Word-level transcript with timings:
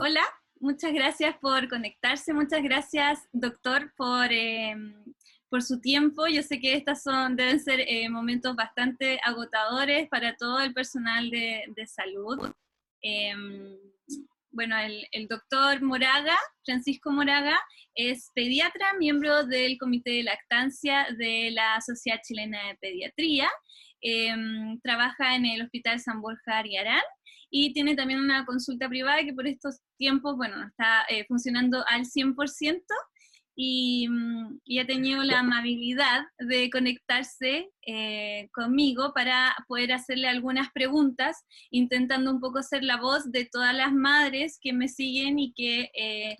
Hola, 0.00 0.22
muchas 0.60 0.94
gracias 0.94 1.36
por 1.42 1.68
conectarse, 1.68 2.32
muchas 2.32 2.62
gracias 2.62 3.28
doctor 3.32 3.92
por, 3.98 4.32
eh, 4.32 4.74
por 5.50 5.62
su 5.62 5.80
tiempo. 5.82 6.26
Yo 6.26 6.42
sé 6.42 6.58
que 6.58 6.72
estas 6.72 7.02
son, 7.02 7.36
deben 7.36 7.60
ser 7.60 7.80
eh, 7.80 8.08
momentos 8.08 8.56
bastante 8.56 9.20
agotadores 9.22 10.08
para 10.08 10.34
todo 10.36 10.60
el 10.60 10.72
personal 10.72 11.28
de, 11.28 11.64
de 11.68 11.86
salud. 11.86 12.50
Em, 13.02 13.76
bueno, 14.56 14.76
el, 14.78 15.06
el 15.12 15.28
doctor 15.28 15.82
Moraga, 15.82 16.36
Francisco 16.64 17.12
Moraga, 17.12 17.56
es 17.94 18.30
pediatra, 18.34 18.94
miembro 18.98 19.44
del 19.44 19.78
Comité 19.78 20.10
de 20.10 20.22
Lactancia 20.24 21.06
de 21.16 21.50
la 21.52 21.80
Sociedad 21.80 22.20
Chilena 22.26 22.58
de 22.68 22.76
Pediatría. 22.76 23.48
Em, 24.00 24.80
trabaja 24.80 25.36
en 25.36 25.46
el 25.46 25.62
Hospital 25.62 26.00
San 26.00 26.20
Borja 26.20 26.58
Ariarán 26.58 27.02
y 27.50 27.72
tiene 27.72 27.94
también 27.94 28.20
una 28.20 28.44
consulta 28.44 28.88
privada 28.88 29.24
que 29.24 29.32
por 29.32 29.46
estos 29.46 29.80
tiempos, 29.96 30.36
bueno, 30.36 30.56
no 30.56 30.66
está 30.66 31.04
eh, 31.08 31.24
funcionando 31.26 31.84
al 31.88 32.04
100% 32.04 32.82
y, 33.58 34.06
mm, 34.08 34.60
y 34.64 34.78
ha 34.78 34.86
tenido 34.86 35.24
la 35.24 35.40
amabilidad 35.40 36.26
de 36.38 36.68
conectarse 36.70 37.70
eh, 37.86 38.50
conmigo 38.52 39.12
para 39.14 39.56
poder 39.66 39.94
hacerle 39.94 40.28
algunas 40.28 40.70
preguntas, 40.72 41.42
intentando 41.70 42.30
un 42.30 42.40
poco 42.40 42.62
ser 42.62 42.84
la 42.84 42.98
voz 42.98 43.32
de 43.32 43.48
todas 43.50 43.74
las 43.74 43.92
madres 43.92 44.58
que 44.60 44.74
me 44.74 44.88
siguen 44.88 45.38
y 45.38 45.54
que 45.54 45.90
eh, 45.94 46.36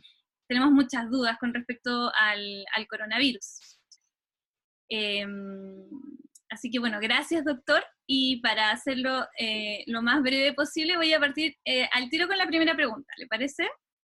tenemos 0.46 0.70
muchas 0.70 1.10
dudas 1.10 1.38
con 1.38 1.54
respecto 1.54 2.12
al, 2.14 2.64
al 2.76 2.86
coronavirus. 2.86 3.78
Em, 4.90 5.88
así 6.50 6.70
que 6.70 6.78
bueno, 6.78 7.00
gracias 7.00 7.44
doctor. 7.44 7.82
Y 8.06 8.40
para 8.40 8.70
hacerlo 8.70 9.26
eh, 9.40 9.82
lo 9.86 10.02
más 10.02 10.22
breve 10.22 10.52
posible, 10.52 10.96
voy 10.96 11.12
a 11.12 11.18
partir 11.18 11.56
al 11.92 12.08
tiro 12.10 12.28
con 12.28 12.38
la 12.38 12.46
primera 12.46 12.76
pregunta, 12.76 13.12
¿le 13.16 13.26
parece? 13.26 13.68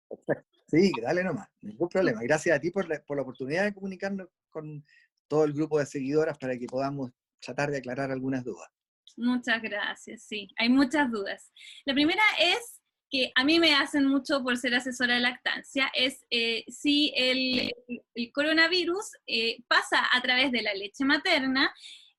Perfecto. 0.10 0.63
Sí, 0.74 0.92
dale 1.00 1.24
nomás, 1.24 1.48
ningún 1.62 1.88
problema. 1.88 2.20
Gracias 2.24 2.58
a 2.58 2.60
ti 2.60 2.72
por 2.72 2.90
la, 2.90 3.00
por 3.04 3.18
la 3.18 3.22
oportunidad 3.22 3.66
de 3.66 3.76
comunicarnos 3.76 4.28
con 4.50 4.84
todo 5.28 5.44
el 5.44 5.54
grupo 5.54 5.78
de 5.78 5.86
seguidoras 5.86 6.36
para 6.40 6.58
que 6.58 6.66
podamos 6.66 7.12
tratar 7.40 7.70
de 7.70 7.78
aclarar 7.78 8.10
algunas 8.10 8.44
dudas. 8.44 8.68
Muchas 9.16 9.62
gracias, 9.62 10.24
sí, 10.24 10.48
hay 10.58 10.70
muchas 10.70 11.12
dudas. 11.12 11.52
La 11.86 11.94
primera 11.94 12.24
es 12.40 12.82
que 13.12 13.32
a 13.36 13.44
mí 13.44 13.60
me 13.60 13.76
hacen 13.76 14.08
mucho 14.08 14.42
por 14.42 14.58
ser 14.58 14.74
asesora 14.74 15.14
de 15.14 15.20
lactancia, 15.20 15.92
es 15.94 16.26
eh, 16.32 16.64
si 16.68 17.14
el, 17.16 17.72
el 18.16 18.32
coronavirus 18.32 19.06
eh, 19.28 19.58
pasa 19.68 20.00
a 20.12 20.22
través 20.24 20.52
de 20.52 20.64
la 20.64 20.74
leche 20.74 21.06
materna 21.06 21.72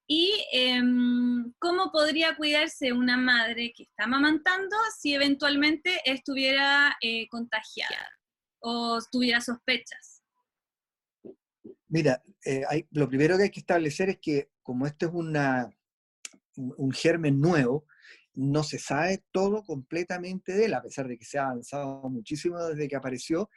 y 0.07 0.33
em, 0.53 1.53
cómo 1.59 1.91
podría 1.91 2.37
cuidarse 2.37 2.93
una 2.93 3.17
madre 3.17 3.73
que 3.77 3.83
está 3.83 4.05
amamantando 4.05 4.77
si 4.97 5.13
eventualmente 5.13 6.01
estuviera 6.05 6.97
eh, 7.01 7.27
contagiada 7.27 8.09
o 8.65 8.99
tuviera 9.13 9.41
sospechas. 9.41 10.23
Mira, 11.89 12.23
eh, 12.45 12.65
lo 12.91 13.09
primero 13.09 13.37
que 13.37 13.45
hay 13.45 13.51
que 13.51 13.61
establecer 13.61 14.09
es 14.09 14.19
que 14.19 14.51
como 14.63 14.87
esto 14.87 15.07
es 15.07 15.13
una, 15.13 15.71
un 16.57 16.91
germen 16.93 17.41
nuevo, 17.41 17.87
no 18.33 18.65
se 18.65 18.79
sabe 18.79 19.23
todo 19.33 19.63
completamente 19.65 20.55
de 20.55 20.65
él, 20.65 20.75
a 20.75 20.83
pesar 20.83 21.07
de 21.07 21.19
que 21.19 21.27
se 21.27 21.39
ha 21.39 21.45
avanzado 21.45 22.09
muchísimo 22.09 22.59
desde 22.65 22.89
que 22.89 22.97
apareció. 22.97 23.51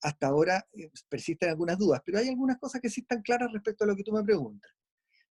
Hasta 0.00 0.28
ahora 0.28 0.66
eh, 0.72 0.90
persisten 1.08 1.50
algunas 1.50 1.78
dudas, 1.78 2.00
pero 2.04 2.18
hay 2.18 2.28
algunas 2.28 2.58
cosas 2.58 2.80
que 2.80 2.88
sí 2.88 3.02
están 3.02 3.22
claras 3.22 3.52
respecto 3.52 3.84
a 3.84 3.86
lo 3.86 3.94
que 3.94 4.02
tú 4.02 4.12
me 4.12 4.24
preguntas. 4.24 4.72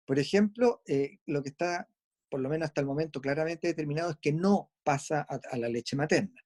Por 0.05 0.19
ejemplo, 0.19 0.83
eh, 0.87 1.21
lo 1.25 1.43
que 1.43 1.49
está, 1.49 1.89
por 2.29 2.41
lo 2.41 2.51
menos 2.51 2.67
hasta 2.67 2.83
el 2.83 2.87
momento, 2.87 3.21
claramente 3.21 3.69
determinado 3.69 4.11
es 4.11 4.19
que 4.21 4.33
no 4.33 4.71
pasa 4.85 5.23
a 5.23 5.57
la 5.57 5.69
leche 5.69 5.97
materna. 5.97 6.42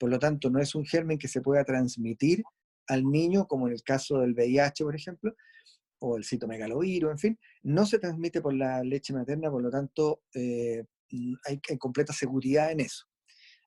Por 0.00 0.08
lo 0.08 0.18
tanto, 0.18 0.48
no 0.48 0.60
es 0.60 0.74
un 0.74 0.86
germen 0.86 1.18
que 1.18 1.28
se 1.28 1.42
pueda 1.42 1.62
transmitir 1.62 2.42
al 2.88 3.04
niño, 3.04 3.46
como 3.46 3.66
en 3.68 3.74
el 3.74 3.82
caso 3.82 4.20
del 4.20 4.32
VIH, 4.32 4.82
por 4.82 4.96
ejemplo, 4.96 5.36
o 5.98 6.16
el 6.16 6.24
citomegalovirus, 6.24 7.10
en 7.10 7.18
fin, 7.18 7.38
no 7.64 7.84
se 7.84 7.98
transmite 7.98 8.40
por 8.40 8.54
la 8.54 8.82
leche 8.82 9.12
materna, 9.12 9.50
por 9.50 9.62
lo 9.62 9.70
tanto, 9.70 10.22
eh, 10.34 10.86
mm, 11.10 11.34
hay, 11.44 11.60
completa 11.78 12.14
seguridad 12.14 12.72
en 12.72 12.80
eso. 12.80 13.04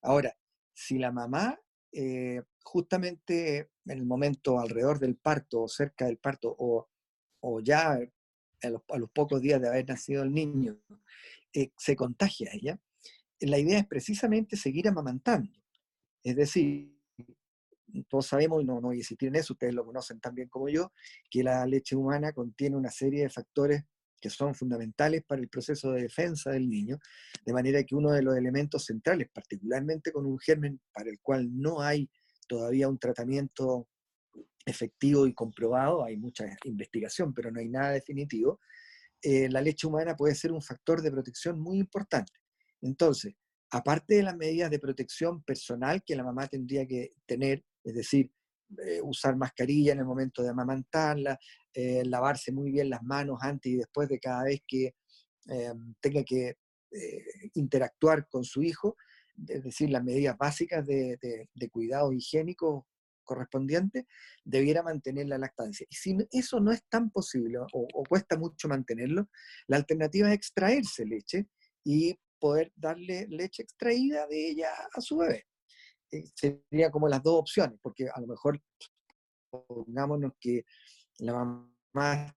Ahora, 0.01 0.35
si 0.73 0.97
la 0.97 1.11
mamá, 1.11 1.59
eh, 1.91 2.41
justamente 2.63 3.69
en 3.85 3.99
el 3.99 4.05
momento 4.07 4.59
alrededor 4.59 4.97
del 4.97 5.15
parto 5.15 5.61
o 5.61 5.67
cerca 5.67 6.07
del 6.07 6.17
parto, 6.17 6.55
o, 6.57 6.89
ya 7.61 7.91
a 7.91 8.69
los, 8.97 9.11
pocos 9.13 9.39
días 9.39 9.61
de 9.61 9.67
haber 9.67 9.87
nacido 9.87 10.23
el 10.23 10.33
niño, 10.33 10.79
eh, 11.53 11.69
se 11.77 11.95
contagia 11.95 12.49
ella, 12.53 12.79
la 13.39 13.59
idea 13.59 13.77
es 13.77 13.85
precisamente 13.85 14.57
seguir 14.57 14.87
amamantando. 14.87 15.62
Es 16.23 16.35
decir, 16.35 16.93
todos 18.09 18.25
sabemos, 18.25 18.61
y 18.61 18.65
no, 18.65 18.75
no 18.75 18.87
voy 18.87 18.95
a 18.95 18.99
insistir 18.99 19.29
en 19.29 19.35
eso, 19.35 19.53
ustedes 19.53 19.73
lo 19.73 19.85
conocen 19.85 20.19
tan 20.19 20.33
bien 20.33 20.49
como 20.49 20.69
yo, 20.69 20.91
que 21.29 21.43
la 21.43 21.65
leche 21.65 21.95
humana 21.95 22.31
contiene 22.33 22.75
una 22.75 22.89
serie 22.89 23.23
de 23.23 23.29
factores 23.29 23.83
que 24.19 24.29
son 24.29 24.55
fundamentales 24.55 25.23
para 25.25 25.41
el 25.41 25.49
proceso 25.49 25.91
de 25.91 26.03
defensa 26.03 26.51
del 26.51 26.69
niño, 26.69 26.97
de 27.45 27.53
manera 27.53 27.83
que 27.83 27.93
uno 27.93 28.11
de 28.11 28.23
los 28.23 28.37
elementos 28.37 28.85
centrales, 28.85 29.29
particularmente 29.33 30.13
con 30.13 30.25
un 30.25 30.39
germen 30.39 30.79
para 30.93 31.09
el 31.09 31.19
cual 31.19 31.49
no 31.51 31.81
hay 31.81 32.09
todavía 32.47 32.87
un 32.87 32.97
tratamiento 32.97 33.89
efectivo 34.65 35.27
y 35.27 35.33
comprobado, 35.33 36.05
hay 36.05 36.15
mucha 36.15 36.45
investigación, 36.63 37.33
pero 37.33 37.51
no 37.51 37.59
hay 37.59 37.67
nada 37.67 37.91
definitivo, 37.91 38.61
eh, 39.21 39.49
la 39.49 39.61
leche 39.61 39.87
humana 39.87 40.15
puede 40.15 40.35
ser 40.35 40.53
un 40.53 40.61
factor 40.61 41.01
de 41.01 41.11
protección 41.11 41.59
muy 41.59 41.77
importante. 41.77 42.31
Entonces, 42.81 43.35
aparte 43.73 44.15
de 44.15 44.23
las 44.23 44.37
medidas 44.37 44.69
de 44.69 44.77
protección 44.77 45.41
personal 45.43 46.03
que 46.05 46.15
la 46.15 46.23
mamá 46.23 46.47
tendría 46.47 46.85
que 46.85 47.13
tener, 47.25 47.65
es 47.83 47.95
decir, 47.95 48.31
eh, 48.85 49.01
usar 49.01 49.35
mascarilla 49.35 49.93
en 49.93 49.99
el 49.99 50.05
momento 50.05 50.43
de 50.43 50.49
amamantarla, 50.49 51.39
eh, 51.73 52.03
lavarse 52.05 52.51
muy 52.51 52.71
bien 52.71 52.89
las 52.89 53.01
manos 53.01 53.39
antes 53.41 53.71
y 53.71 53.75
después 53.77 54.07
de 54.09 54.19
cada 54.19 54.43
vez 54.43 54.61
que 54.67 54.93
eh, 55.49 55.73
tenga 55.99 56.23
que 56.23 56.55
interactuar 57.55 58.27
con 58.29 58.43
su 58.43 58.61
hijo, 58.61 58.95
es 59.47 59.63
decir, 59.63 59.89
las 59.89 60.03
medidas 60.03 60.37
básicas 60.37 60.85
de 60.85 61.69
cuidado 61.71 62.13
higiénico 62.13 62.85
correspondiente, 63.23 64.05
debiera 64.43 64.83
mantener 64.83 65.27
la 65.27 65.39
lactancia. 65.39 65.87
Y 65.89 65.95
si 65.95 66.15
eso 66.31 66.59
no 66.59 66.71
es 66.71 66.83
tan 66.89 67.09
posible 67.09 67.57
o, 67.57 67.67
o 67.71 68.03
cuesta 68.03 68.37
mucho 68.37 68.67
mantenerlo, 68.67 69.27
la 69.65 69.77
alternativa 69.77 70.27
es 70.27 70.35
extraerse 70.35 71.05
leche 71.05 71.47
y 71.83 72.15
poder 72.43 72.73
darle 72.75 73.25
leche 73.29 73.63
extraída 73.63 74.27
de 74.27 74.49
ella 74.49 74.67
a 74.93 74.99
su 74.99 75.15
bebé. 75.15 75.45
Eh, 76.11 76.25
sería 76.35 76.91
como 76.91 77.07
las 77.07 77.23
dos 77.23 77.39
opciones, 77.39 77.79
porque 77.81 78.09
a 78.13 78.19
lo 78.19 78.27
mejor 78.27 78.61
pongámonos 79.49 80.33
que 80.41 80.65
la 81.19 81.33
mamá 81.33 82.35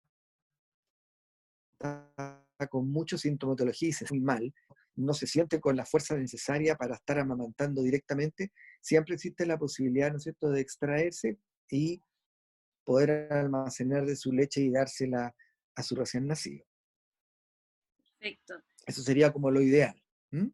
está 1.80 2.46
con 2.70 2.88
mucha 2.92 3.18
sintomatología 3.18 3.90
y 3.90 3.94
se 3.94 4.06
siente 4.06 4.14
muy 4.14 4.22
mal, 4.22 4.54
no 4.94 5.16
se 5.16 5.26
siente 5.26 5.60
con 5.60 5.76
la 5.76 5.88
fuerza 5.88 6.16
necesaria 6.16 6.76
para 6.76 6.94
estar 6.94 7.18
amamantando 7.18 7.82
directamente, 7.82 8.52
siempre 8.82 9.16
existe 9.16 9.48
la 9.48 9.58
posibilidad, 9.58 10.12
¿no 10.12 10.18
es 10.18 10.24
cierto?, 10.24 10.52
de 10.52 10.62
extraerse 10.62 11.40
y 11.68 12.00
poder 12.84 13.34
almacenar 13.34 14.06
de 14.06 14.16
su 14.16 14.32
leche 14.32 14.62
y 14.62 14.70
dársela 14.70 15.34
a 15.74 15.82
su 15.82 15.96
recién 15.96 16.28
nacido. 16.28 16.64
Perfecto. 18.20 18.62
Eso 18.86 19.02
sería 19.02 19.34
como 19.34 19.52
lo 19.52 19.62
ideal. 19.62 19.96
¿m? 20.32 20.52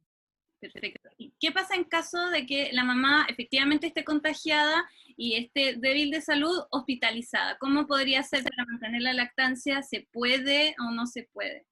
Perfecto. 0.60 1.10
¿Y 1.18 1.34
qué 1.40 1.52
pasa 1.52 1.76
en 1.76 1.84
caso 1.86 2.30
de 2.30 2.46
que 2.46 2.72
la 2.72 2.84
mamá 2.84 3.26
efectivamente 3.28 3.88
esté 3.88 4.04
contagiada 4.04 4.84
y 5.18 5.36
esté 5.36 5.76
débil 5.76 6.12
de 6.12 6.22
salud, 6.22 6.64
hospitalizada? 6.70 7.58
¿Cómo 7.58 7.88
podría 7.88 8.24
ser 8.24 8.44
para 8.44 8.66
mantener 8.66 9.02
la 9.02 9.14
lactancia? 9.14 9.82
¿Se 9.82 10.08
puede 10.12 10.76
o 10.80 10.92
no 10.92 11.08
se 11.08 11.30
puede? 11.34 11.66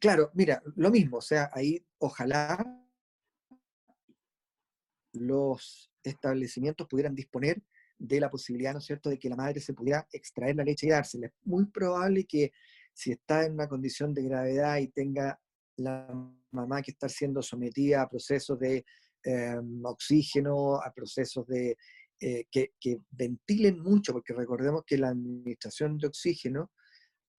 Claro, 0.00 0.30
mira, 0.34 0.62
lo 0.74 0.90
mismo, 0.90 1.18
o 1.18 1.22
sea, 1.22 1.48
ahí 1.54 1.82
ojalá 1.98 2.84
los 5.12 5.90
establecimientos 6.02 6.86
pudieran 6.86 7.14
disponer 7.14 7.62
de 7.98 8.20
la 8.20 8.28
posibilidad, 8.28 8.72
¿no 8.72 8.80
es 8.80 8.84
cierto?, 8.84 9.08
de 9.08 9.18
que 9.18 9.30
la 9.30 9.36
madre 9.36 9.60
se 9.60 9.72
pudiera 9.72 10.06
extraer 10.12 10.56
la 10.56 10.64
leche 10.64 10.86
y 10.86 10.90
dársela. 10.90 11.28
Es 11.28 11.32
muy 11.44 11.64
probable 11.66 12.24
que 12.24 12.52
si 12.96 13.12
está 13.12 13.44
en 13.44 13.52
una 13.52 13.68
condición 13.68 14.14
de 14.14 14.22
gravedad 14.22 14.78
y 14.78 14.88
tenga 14.88 15.38
la 15.76 16.08
mamá 16.50 16.80
que 16.80 16.92
estar 16.92 17.10
siendo 17.10 17.42
sometida 17.42 18.00
a 18.00 18.08
procesos 18.08 18.58
de 18.58 18.86
eh, 19.22 19.56
oxígeno, 19.82 20.76
a 20.76 20.90
procesos 20.94 21.46
de 21.46 21.76
eh, 22.18 22.46
que, 22.50 22.72
que, 22.80 23.00
ventilen 23.10 23.78
mucho, 23.80 24.14
porque 24.14 24.32
recordemos 24.32 24.84
que 24.86 24.96
la 24.96 25.08
administración 25.08 25.98
de 25.98 26.06
oxígeno 26.06 26.70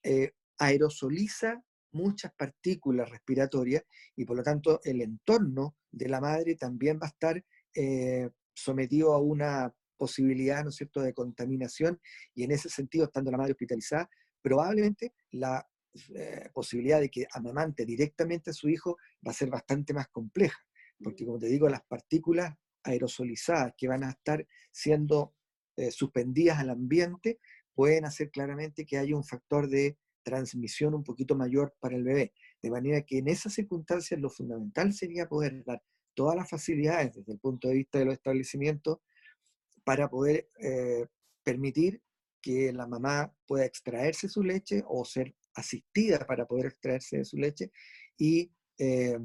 eh, 0.04 0.34
aerosoliza 0.60 1.64
muchas 1.94 2.32
partículas 2.38 3.10
respiratorias 3.10 3.84
y 4.16 4.26
por 4.26 4.38
lo 4.38 4.44
tanto 4.44 4.80
el 4.84 5.02
entorno 5.02 5.76
de 5.92 6.10
la 6.10 6.22
madre 6.22 6.56
también 6.56 7.00
va 7.02 7.08
a 7.08 7.10
estar 7.10 7.44
eh, 7.74 8.30
sometido 8.54 9.14
a 9.14 9.20
una 9.20 9.74
posibilidad, 9.98 10.64
¿no 10.64 10.70
es 10.70 10.76
cierto?, 10.76 11.02
de 11.02 11.16
contaminación 11.16 12.00
y 12.36 12.44
en 12.44 12.52
ese 12.52 12.70
sentido, 12.70 13.06
estando 13.06 13.32
la 13.32 13.38
madre 13.38 13.54
hospitalizada, 13.54 14.08
probablemente 14.48 15.14
la 15.32 15.68
eh, 16.16 16.50
posibilidad 16.54 17.02
de 17.02 17.10
que 17.10 17.28
amamante 17.32 17.86
directamente 17.86 18.52
a 18.52 18.54
su 18.54 18.70
hijo 18.70 18.98
va 19.26 19.32
a 19.32 19.34
ser 19.34 19.50
bastante 19.50 19.94
más 19.94 20.08
compleja, 20.08 20.58
porque 21.04 21.26
como 21.26 21.38
te 21.38 21.48
digo, 21.48 21.68
las 21.68 21.84
partículas 21.84 22.56
aerosolizadas 22.84 23.74
que 23.78 23.90
van 23.90 24.06
a 24.06 24.12
estar 24.12 24.48
siendo 24.72 25.34
eh, 25.76 25.92
suspendidas 25.92 26.60
al 26.60 26.70
ambiente 26.70 27.40
pueden 27.74 28.06
hacer 28.06 28.32
claramente 28.32 28.86
que 28.86 28.98
haya 28.98 29.18
un 29.18 29.26
factor 29.26 29.68
de 29.68 29.98
transmisión 30.24 30.94
un 30.94 31.04
poquito 31.04 31.36
mayor 31.36 31.76
para 31.80 31.98
el 31.98 32.04
bebé. 32.04 32.34
De 32.62 32.72
manera 32.72 33.02
que 33.02 33.18
en 33.18 33.28
esas 33.28 33.54
circunstancias 33.54 34.20
lo 34.20 34.30
fundamental 34.30 34.94
sería 34.94 35.28
poder 35.28 35.64
dar 35.66 35.84
todas 36.14 36.36
las 36.36 36.50
facilidades 36.50 37.14
desde 37.14 37.34
el 37.34 37.40
punto 37.40 37.68
de 37.68 37.76
vista 37.76 38.00
de 38.00 38.06
los 38.06 38.14
establecimientos 38.14 39.00
para 39.84 40.10
poder 40.10 40.50
eh, 40.60 41.06
permitir 41.44 42.02
que 42.48 42.72
la 42.72 42.88
mamá 42.88 43.30
pueda 43.46 43.66
extraerse 43.66 44.30
su 44.30 44.42
leche 44.42 44.82
o 44.88 45.04
ser 45.04 45.36
asistida 45.54 46.20
para 46.26 46.46
poder 46.46 46.68
extraerse 46.68 47.18
de 47.18 47.26
su 47.26 47.36
leche 47.36 47.72
y 48.18 48.50
eh, 48.78 49.18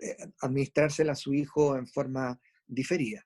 eh, 0.00 0.16
administrársela 0.40 1.12
a 1.12 1.16
su 1.16 1.32
hijo 1.32 1.76
en 1.76 1.86
forma 1.86 2.40
diferida. 2.66 3.24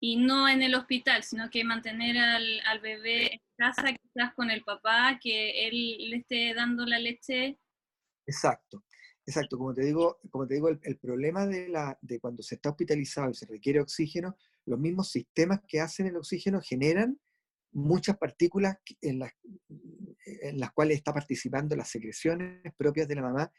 Y 0.00 0.16
no 0.16 0.50
en 0.50 0.60
el 0.60 0.74
hospital, 0.74 1.22
sino 1.24 1.48
que 1.48 1.64
mantener 1.64 2.18
al, 2.18 2.60
al 2.66 2.80
bebé 2.80 3.32
en 3.32 3.40
casa, 3.56 3.84
quizás 3.94 4.34
con 4.34 4.50
el 4.50 4.62
papá, 4.64 5.18
que 5.20 5.66
él 5.66 6.10
le 6.10 6.16
esté 6.18 6.52
dando 6.52 6.84
la 6.84 6.98
leche. 6.98 7.58
Exacto, 8.26 8.84
exacto. 9.26 9.56
Como 9.56 9.72
te 9.72 9.86
digo, 9.86 10.18
como 10.30 10.46
te 10.46 10.56
digo 10.56 10.68
el, 10.68 10.78
el 10.82 10.98
problema 10.98 11.46
de, 11.46 11.68
la, 11.68 11.98
de 12.02 12.20
cuando 12.20 12.42
se 12.42 12.56
está 12.56 12.68
hospitalizado 12.68 13.30
y 13.30 13.34
se 13.34 13.46
requiere 13.46 13.80
oxígeno, 13.80 14.36
los 14.66 14.78
mismos 14.78 15.10
sistemas 15.10 15.60
que 15.66 15.80
hacen 15.80 16.06
el 16.06 16.16
oxígeno 16.16 16.60
generan 16.60 17.18
muchas 17.78 18.18
partículas 18.18 18.78
en 19.00 19.20
las, 19.20 19.32
en 19.68 20.58
las 20.58 20.72
cuales 20.72 20.98
está 20.98 21.12
participando 21.12 21.76
las 21.76 21.88
secreciones 21.88 22.72
propias 22.76 23.08
de 23.08 23.14
la 23.14 23.22
mamá, 23.22 23.52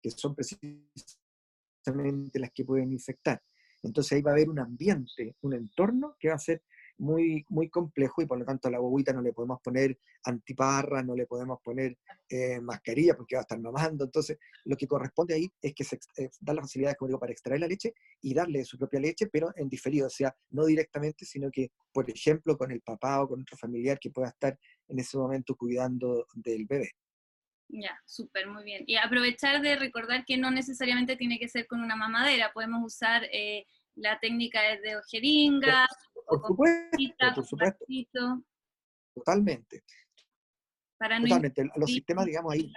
que 0.00 0.10
son 0.10 0.34
precisamente 0.34 2.38
las 2.38 2.50
que 2.52 2.64
pueden 2.64 2.92
infectar. 2.92 3.42
Entonces 3.82 4.12
ahí 4.12 4.22
va 4.22 4.30
a 4.30 4.34
haber 4.34 4.48
un 4.48 4.58
ambiente, 4.58 5.36
un 5.40 5.54
entorno 5.54 6.16
que 6.18 6.28
va 6.28 6.34
a 6.34 6.38
ser 6.38 6.62
muy, 6.98 7.44
muy 7.48 7.68
complejo 7.68 8.22
y 8.22 8.26
por 8.26 8.38
lo 8.38 8.44
tanto 8.44 8.68
a 8.68 8.70
la 8.70 8.78
bobita 8.78 9.12
no 9.12 9.22
le 9.22 9.32
podemos 9.32 9.60
poner 9.60 9.98
antiparra, 10.24 11.02
no 11.02 11.14
le 11.14 11.26
podemos 11.26 11.58
poner 11.62 11.98
eh, 12.28 12.60
mascarilla 12.60 13.14
porque 13.16 13.36
va 13.36 13.40
a 13.40 13.42
estar 13.42 13.58
mamando. 13.58 14.04
Entonces 14.04 14.38
lo 14.64 14.76
que 14.76 14.86
corresponde 14.86 15.34
ahí 15.34 15.52
es 15.60 15.74
que 15.74 15.84
se 15.84 15.98
eh, 16.16 16.30
da 16.40 16.54
las 16.54 16.64
facilidades, 16.64 16.96
como 16.96 17.08
digo, 17.08 17.20
para 17.20 17.32
extraer 17.32 17.60
la 17.60 17.66
leche 17.66 17.94
y 18.20 18.34
darle 18.34 18.64
su 18.64 18.78
propia 18.78 19.00
leche, 19.00 19.26
pero 19.26 19.52
en 19.56 19.68
diferido, 19.68 20.06
o 20.06 20.10
sea, 20.10 20.34
no 20.50 20.64
directamente, 20.64 21.24
sino 21.24 21.50
que, 21.50 21.70
por 21.92 22.08
ejemplo, 22.08 22.56
con 22.56 22.70
el 22.70 22.80
papá 22.80 23.22
o 23.22 23.28
con 23.28 23.42
otro 23.42 23.56
familiar 23.56 23.98
que 23.98 24.10
pueda 24.10 24.28
estar 24.28 24.58
en 24.88 24.98
ese 24.98 25.16
momento 25.16 25.56
cuidando 25.56 26.26
del 26.34 26.66
bebé. 26.66 26.90
Ya, 27.74 27.98
súper, 28.04 28.46
muy 28.48 28.64
bien. 28.64 28.84
Y 28.86 28.96
aprovechar 28.96 29.62
de 29.62 29.76
recordar 29.76 30.26
que 30.26 30.36
no 30.36 30.50
necesariamente 30.50 31.16
tiene 31.16 31.38
que 31.38 31.48
ser 31.48 31.66
con 31.66 31.80
una 31.80 31.96
mamadera, 31.96 32.52
podemos 32.52 32.84
usar 32.84 33.24
eh, 33.32 33.64
la 33.94 34.18
técnica 34.20 34.60
de 34.82 34.96
ojeringa, 34.96 35.86
Por 36.40 36.46
supuesto, 36.46 36.98
por 37.34 37.46
supuesto, 37.46 37.84
totalmente. 39.14 39.82
para 40.98 41.18
no 41.18 41.24
Totalmente. 41.26 41.64
Los 41.76 41.90
sistemas, 41.90 42.26
digamos, 42.26 42.52
ahí. 42.54 42.72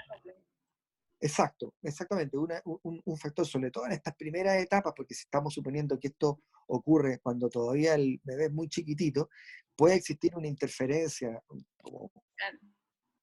Exacto, 1.22 1.74
exactamente. 1.82 2.38
Una- 2.38 2.62
un, 2.66 3.02
un 3.04 3.18
factor, 3.18 3.46
sobre 3.48 3.72
todo 3.72 3.86
en 3.86 3.94
estas 3.94 4.16
primeras 4.16 4.62
etapas, 4.62 4.94
porque 4.96 5.14
si 5.16 5.22
estamos 5.24 5.54
suponiendo 5.54 5.98
que 6.00 6.10
esto 6.10 6.42
ocurre 6.68 7.20
cuando 7.20 7.50
todavía 7.50 7.96
el 7.96 8.20
bebé 8.24 8.46
es 8.46 8.52
muy 8.52 8.68
chiquitito, 8.68 9.30
puede 9.76 9.96
existir 9.96 10.36
una 10.36 10.48
interferencia, 10.48 11.42
como, 11.82 12.12
Claro. 12.36 12.60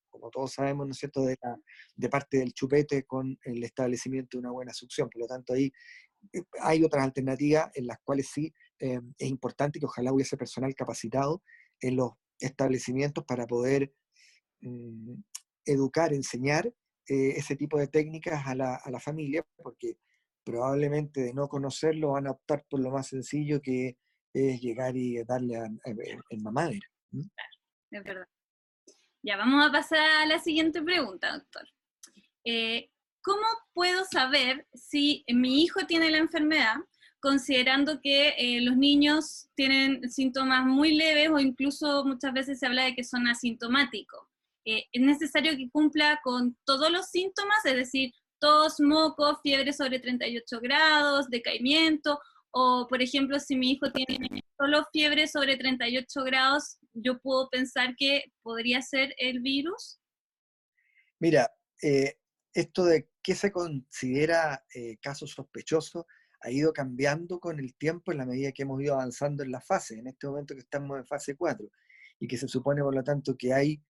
como 0.08 0.31
todos 0.31 0.52
sabemos, 0.52 0.87
¿no 0.87 0.93
es 0.93 0.99
cierto?, 0.99 1.23
de, 1.25 1.37
la- 1.43 1.58
de 1.94 2.08
parte 2.08 2.38
del 2.38 2.52
chupete 2.55 3.05
con 3.05 3.38
el 3.44 3.62
establecimiento 3.62 4.37
de 4.37 4.40
una 4.40 4.50
buena 4.52 4.73
succión. 4.73 5.08
Por 5.11 5.20
lo 5.23 5.26
tanto, 5.26 5.52
ahí 5.52 5.70
eh, 6.32 6.43
hay 6.61 6.82
otras 6.84 7.05
alternativas 7.05 7.70
en 7.75 7.87
las 7.88 7.99
cuales 8.05 8.29
sí 8.31 8.52
eh, 8.82 9.00
es 9.19 9.29
importante 9.29 9.79
que 9.79 9.87
ojalá 9.87 10.12
hubiese 10.12 10.37
personal 10.37 10.75
capacitado 10.75 11.43
en 11.81 11.96
los 11.96 12.11
establecimientos 12.38 13.25
para 13.25 13.46
poder 13.46 13.93
mm, 14.61 15.14
educar, 15.64 16.12
enseñar 16.12 16.67
eh, 17.08 17.31
ese 17.37 17.56
tipo 17.56 17.79
de 17.79 17.87
técnicas 17.88 18.46
a 18.46 18.55
la, 18.55 18.75
a 18.76 18.90
la 18.90 19.00
familia, 19.00 19.46
porque 19.56 19.96
probablemente 20.44 21.20
de 21.23 21.34
no 21.34 21.49
conocerlo 21.49 22.12
van 22.12 22.26
a 22.26 22.32
optar 22.32 22.64
por 22.69 22.81
lo 22.81 22.90
más 22.90 23.06
sencillo 23.08 23.61
que 23.61 23.96
es 24.34 24.61
llegar 24.61 24.96
y 24.96 25.23
darle 25.25 25.56
a- 25.56 25.70
en 26.31 26.43
mamadera. 26.43 26.87
¿m? 27.12 27.25
Es 27.90 28.05
verdad. 28.05 28.26
Ya, 29.23 29.37
vamos 29.37 29.64
a 29.64 29.70
pasar 29.70 30.00
a 30.23 30.26
la 30.26 30.40
siguiente 30.40 30.82
pregunta, 30.82 31.32
doctor. 31.32 31.62
Eh, 32.44 32.90
¿Cómo 33.23 33.46
puedo 33.73 34.05
saber 34.05 34.67
si 34.75 35.25
mi 35.29 35.62
hijo 35.62 35.87
tiene 35.87 36.11
la 36.11 36.19
enfermedad, 36.19 36.75
considerando 37.22 38.00
que 38.00 38.34
eh, 38.36 38.60
los 38.60 38.76
niños 38.76 39.48
tienen 39.54 40.10
síntomas 40.10 40.66
muy 40.66 40.94
leves 40.94 41.30
o 41.30 41.38
incluso 41.38 42.04
muchas 42.04 42.32
veces 42.34 42.58
se 42.58 42.66
habla 42.66 42.84
de 42.84 42.94
que 42.94 43.04
son 43.04 43.28
asintomáticos? 43.28 44.26
Eh, 44.64 44.84
¿Es 44.92 45.00
necesario 45.00 45.56
que 45.56 45.70
cumpla 45.70 46.20
con 46.22 46.56
todos 46.64 46.90
los 46.90 47.06
síntomas, 47.06 47.64
es 47.64 47.76
decir, 47.76 48.12
tos, 48.40 48.80
moco, 48.80 49.38
fiebre 49.40 49.72
sobre 49.72 50.00
38 50.00 50.60
grados, 50.60 51.30
decaimiento? 51.30 52.20
O, 52.50 52.86
por 52.88 53.00
ejemplo, 53.00 53.38
si 53.38 53.56
mi 53.56 53.70
hijo 53.70 53.90
tiene 53.92 54.42
solo 54.58 54.84
fiebre 54.92 55.28
sobre 55.28 55.56
38 55.56 56.24
grados, 56.24 56.76
yo 56.92 57.20
puedo 57.20 57.48
pensar 57.48 57.94
que 57.96 58.32
podría 58.42 58.82
ser 58.82 59.14
el 59.16 59.40
virus. 59.40 60.00
Mira, 61.20 61.50
eh, 61.82 62.16
esto 62.52 62.84
de 62.84 63.08
qué 63.22 63.36
se 63.36 63.52
considera 63.52 64.64
eh, 64.74 64.98
caso 65.00 65.26
sospechoso 65.26 66.06
ha 66.42 66.50
ido 66.50 66.72
cambiando 66.72 67.38
con 67.40 67.58
el 67.58 67.74
tiempo 67.74 68.12
en 68.12 68.18
la 68.18 68.26
medida 68.26 68.52
que 68.52 68.62
hemos 68.62 68.82
ido 68.82 68.94
avanzando 68.94 69.42
en 69.42 69.50
la 69.52 69.60
fase. 69.60 69.98
En 69.98 70.06
este 70.08 70.26
momento 70.26 70.54
que 70.54 70.60
estamos 70.60 70.98
en 70.98 71.06
fase 71.06 71.36
4 71.36 71.68
y 72.20 72.26
que 72.28 72.36
se 72.36 72.48
supone, 72.48 72.82
por 72.82 72.94
lo 72.94 73.02
tanto, 73.04 73.36
que 73.36 73.52
hay 73.52 73.82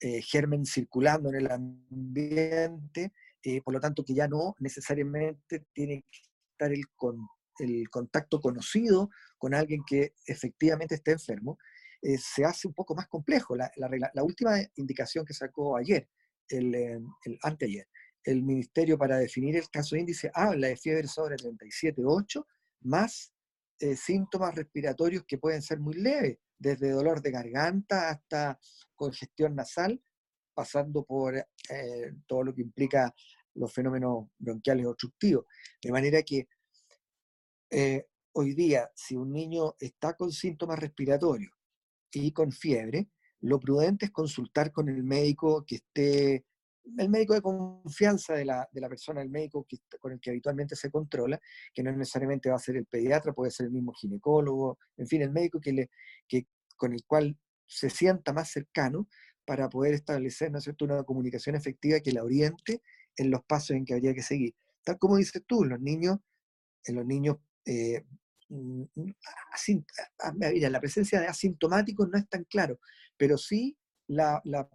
eh, 0.00 0.20
germen 0.22 0.64
circulando 0.66 1.28
en 1.30 1.36
el 1.36 1.50
ambiente, 1.50 3.12
eh, 3.42 3.60
por 3.62 3.74
lo 3.74 3.80
tanto, 3.80 4.04
que 4.04 4.14
ya 4.14 4.28
no 4.28 4.54
necesariamente 4.58 5.64
tiene 5.72 6.04
que 6.10 6.18
estar 6.52 6.72
el, 6.72 6.84
con- 6.94 7.26
el 7.58 7.88
contacto 7.90 8.40
conocido 8.40 9.10
con 9.38 9.54
alguien 9.54 9.82
que 9.86 10.14
efectivamente 10.26 10.94
esté 10.96 11.12
enfermo, 11.12 11.58
eh, 12.02 12.18
se 12.18 12.44
hace 12.44 12.66
un 12.68 12.74
poco 12.74 12.94
más 12.94 13.08
complejo. 13.08 13.56
La, 13.56 13.70
la 13.76 13.88
la 14.12 14.22
última 14.24 14.56
indicación 14.76 15.24
que 15.24 15.34
sacó 15.34 15.76
ayer, 15.76 16.08
el, 16.48 16.74
eh, 16.74 16.98
el 17.24 17.38
anteayer, 17.42 17.86
el 18.24 18.42
Ministerio 18.42 18.98
para 18.98 19.18
definir 19.18 19.56
el 19.56 19.68
caso 19.68 19.96
índice 19.96 20.30
habla 20.34 20.68
de 20.68 20.76
fiebre 20.76 21.06
sobre 21.06 21.36
37,8 21.36 22.44
más 22.80 23.32
eh, 23.80 23.96
síntomas 23.96 24.54
respiratorios 24.54 25.24
que 25.26 25.38
pueden 25.38 25.62
ser 25.62 25.78
muy 25.80 25.94
leves, 25.94 26.38
desde 26.58 26.90
dolor 26.90 27.20
de 27.20 27.30
garganta 27.30 28.10
hasta 28.10 28.58
congestión 28.94 29.54
nasal, 29.54 30.00
pasando 30.54 31.04
por 31.04 31.36
eh, 31.36 32.12
todo 32.26 32.44
lo 32.44 32.54
que 32.54 32.62
implica 32.62 33.14
los 33.54 33.72
fenómenos 33.72 34.28
bronquiales 34.38 34.86
obstructivos. 34.86 35.46
De 35.82 35.92
manera 35.92 36.22
que 36.22 36.48
eh, 37.70 38.06
hoy 38.32 38.54
día, 38.54 38.90
si 38.94 39.16
un 39.16 39.32
niño 39.32 39.74
está 39.78 40.14
con 40.14 40.32
síntomas 40.32 40.78
respiratorios 40.78 41.52
y 42.12 42.32
con 42.32 42.52
fiebre, 42.52 43.08
lo 43.40 43.58
prudente 43.60 44.06
es 44.06 44.10
consultar 44.12 44.72
con 44.72 44.88
el 44.88 45.02
médico 45.02 45.64
que 45.66 45.76
esté, 45.76 46.46
el 46.98 47.08
médico 47.08 47.34
de 47.34 47.42
confianza 47.42 48.34
de 48.34 48.44
la, 48.44 48.68
de 48.70 48.80
la 48.80 48.88
persona, 48.88 49.22
el 49.22 49.30
médico 49.30 49.66
con 49.98 50.12
el 50.12 50.20
que 50.20 50.30
habitualmente 50.30 50.76
se 50.76 50.90
controla, 50.90 51.40
que 51.72 51.82
no 51.82 51.92
necesariamente 51.92 52.50
va 52.50 52.56
a 52.56 52.60
ser 52.60 52.76
el 52.76 52.86
pediatra, 52.86 53.32
puede 53.32 53.50
ser 53.50 53.66
el 53.66 53.72
mismo 53.72 53.92
ginecólogo, 53.92 54.78
en 54.96 55.06
fin, 55.06 55.22
el 55.22 55.30
médico 55.30 55.60
que 55.60 55.72
le, 55.72 55.90
que, 56.28 56.46
con 56.76 56.92
el 56.92 57.04
cual 57.06 57.36
se 57.66 57.90
sienta 57.90 58.32
más 58.32 58.50
cercano 58.50 59.08
para 59.44 59.68
poder 59.68 59.94
establecer 59.94 60.50
¿no 60.50 60.58
es 60.58 60.68
una 60.80 61.02
comunicación 61.04 61.56
efectiva 61.56 62.00
que 62.00 62.12
la 62.12 62.24
oriente 62.24 62.82
en 63.16 63.30
los 63.30 63.44
pasos 63.44 63.76
en 63.76 63.84
que 63.84 63.94
habría 63.94 64.14
que 64.14 64.22
seguir. 64.22 64.54
Tal 64.82 64.98
como 64.98 65.16
dices 65.16 65.42
tú, 65.46 65.64
los 65.64 65.80
niños, 65.80 66.18
en 66.84 66.96
los 66.96 67.06
niños, 67.06 67.36
eh, 67.64 68.04
mm, 68.48 68.82
mira, 70.34 70.70
la 70.70 70.80
presencia 70.80 71.20
de 71.20 71.28
asintomáticos 71.28 72.08
no 72.08 72.18
es 72.18 72.28
tan 72.28 72.44
claro, 72.44 72.78
pero 73.16 73.38
sí 73.38 73.76
la, 74.08 74.40
la 74.44 74.68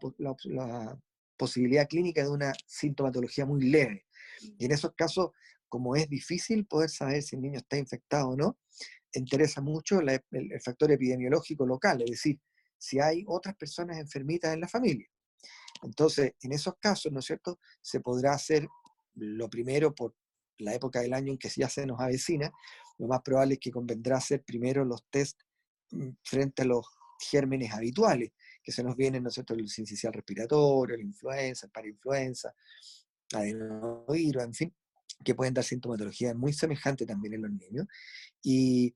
posibilidad 1.39 1.87
clínica 1.87 2.21
de 2.21 2.29
una 2.29 2.53
sintomatología 2.67 3.45
muy 3.47 3.61
leve. 3.69 4.05
Y 4.59 4.65
en 4.65 4.71
esos 4.71 4.91
casos, 4.95 5.31
como 5.69 5.95
es 5.95 6.07
difícil 6.09 6.65
poder 6.67 6.89
saber 6.89 7.23
si 7.23 7.35
el 7.37 7.41
niño 7.41 7.59
está 7.59 7.77
infectado 7.77 8.29
o 8.29 8.35
no, 8.35 8.59
interesa 9.13 9.61
mucho 9.61 10.01
la- 10.01 10.21
el, 10.31 10.51
el 10.51 10.61
factor 10.61 10.91
epidemiológico 10.91 11.65
local, 11.65 12.01
es 12.03 12.11
decir, 12.11 12.39
si 12.77 12.99
hay 12.99 13.23
otras 13.27 13.55
personas 13.55 13.97
enfermitas 13.97 14.53
en 14.53 14.61
la 14.61 14.67
familia. 14.67 15.07
Entonces, 15.83 16.33
en 16.41 16.51
esos 16.51 16.75
casos, 16.79 17.11
¿no 17.11 17.19
es 17.19 17.25
cierto?, 17.25 17.59
se 17.81 17.99
podrá 18.01 18.33
hacer 18.33 18.67
lo 19.15 19.49
primero 19.49 19.93
por 19.95 20.13
la 20.57 20.73
época 20.73 20.99
del 21.01 21.13
año 21.13 21.31
en 21.31 21.37
que 21.37 21.49
ya 21.49 21.69
se 21.69 21.85
nos 21.85 21.99
avecina, 21.99 22.51
lo 22.97 23.07
más 23.07 23.21
probable 23.21 23.53
es 23.55 23.59
que 23.59 23.71
convendrá 23.71 24.17
hacer 24.17 24.43
primero 24.43 24.83
los 24.83 25.03
test 25.09 25.39
mm, 25.91 26.09
frente 26.23 26.61
a 26.63 26.65
los 26.65 26.85
gérmenes 27.31 27.71
habituales, 27.73 28.31
que 28.61 28.71
se 28.71 28.83
nos 28.83 28.95
vienen, 28.95 29.23
¿no 29.23 29.29
es 29.29 29.35
cierto?, 29.35 29.53
el 29.53 29.67
sincicial 29.67 30.13
respiratorio, 30.13 30.95
la 30.95 31.03
influenza, 31.03 31.65
el 31.65 31.71
parainfluenza, 31.71 32.53
adenovirus, 33.33 34.43
en 34.43 34.53
fin, 34.53 34.75
que 35.23 35.35
pueden 35.35 35.53
dar 35.53 35.63
sintomatología 35.63 36.33
muy 36.33 36.53
semejante 36.53 37.05
también 37.05 37.33
en 37.35 37.41
los 37.43 37.51
niños. 37.51 37.87
Y 38.41 38.93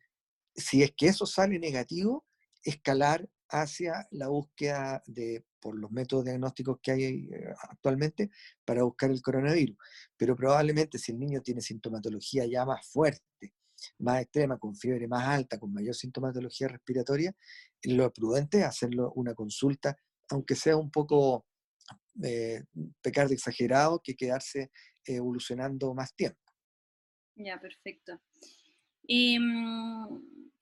si 0.55 0.83
es 0.83 0.91
que 0.95 1.07
eso 1.07 1.25
sale 1.25 1.59
negativo, 1.59 2.25
escalar 2.63 3.29
hacia 3.49 4.07
la 4.11 4.29
búsqueda 4.29 5.03
de, 5.05 5.45
por 5.59 5.77
los 5.77 5.91
métodos 5.91 6.25
diagnósticos 6.25 6.79
que 6.81 6.91
hay 6.91 7.03
eh, 7.31 7.53
actualmente, 7.69 8.31
para 8.65 8.83
buscar 8.83 9.11
el 9.11 9.21
coronavirus. 9.21 9.77
Pero 10.17 10.35
probablemente 10.35 10.97
si 10.97 11.11
el 11.11 11.19
niño 11.19 11.41
tiene 11.41 11.61
sintomatología 11.61 12.45
ya 12.45 12.65
más 12.65 12.87
fuerte, 12.87 13.53
más 13.99 14.21
extrema, 14.21 14.57
con 14.57 14.75
fiebre 14.75 15.07
más 15.07 15.27
alta, 15.27 15.59
con 15.59 15.73
mayor 15.73 15.95
sintomatología 15.95 16.67
respiratoria, 16.67 17.35
lo 17.83 18.11
prudente 18.11 18.59
es 18.59 18.65
hacerlo 18.65 19.11
una 19.15 19.33
consulta, 19.33 19.95
aunque 20.29 20.55
sea 20.55 20.77
un 20.77 20.91
poco 20.91 21.45
eh, 22.23 22.63
pecar 23.01 23.27
de 23.27 23.35
exagerado, 23.35 24.01
que 24.03 24.15
quedarse 24.15 24.71
evolucionando 25.05 25.93
más 25.93 26.15
tiempo. 26.15 26.39
Ya, 27.35 27.59
perfecto. 27.59 28.21
Em, 29.07 30.07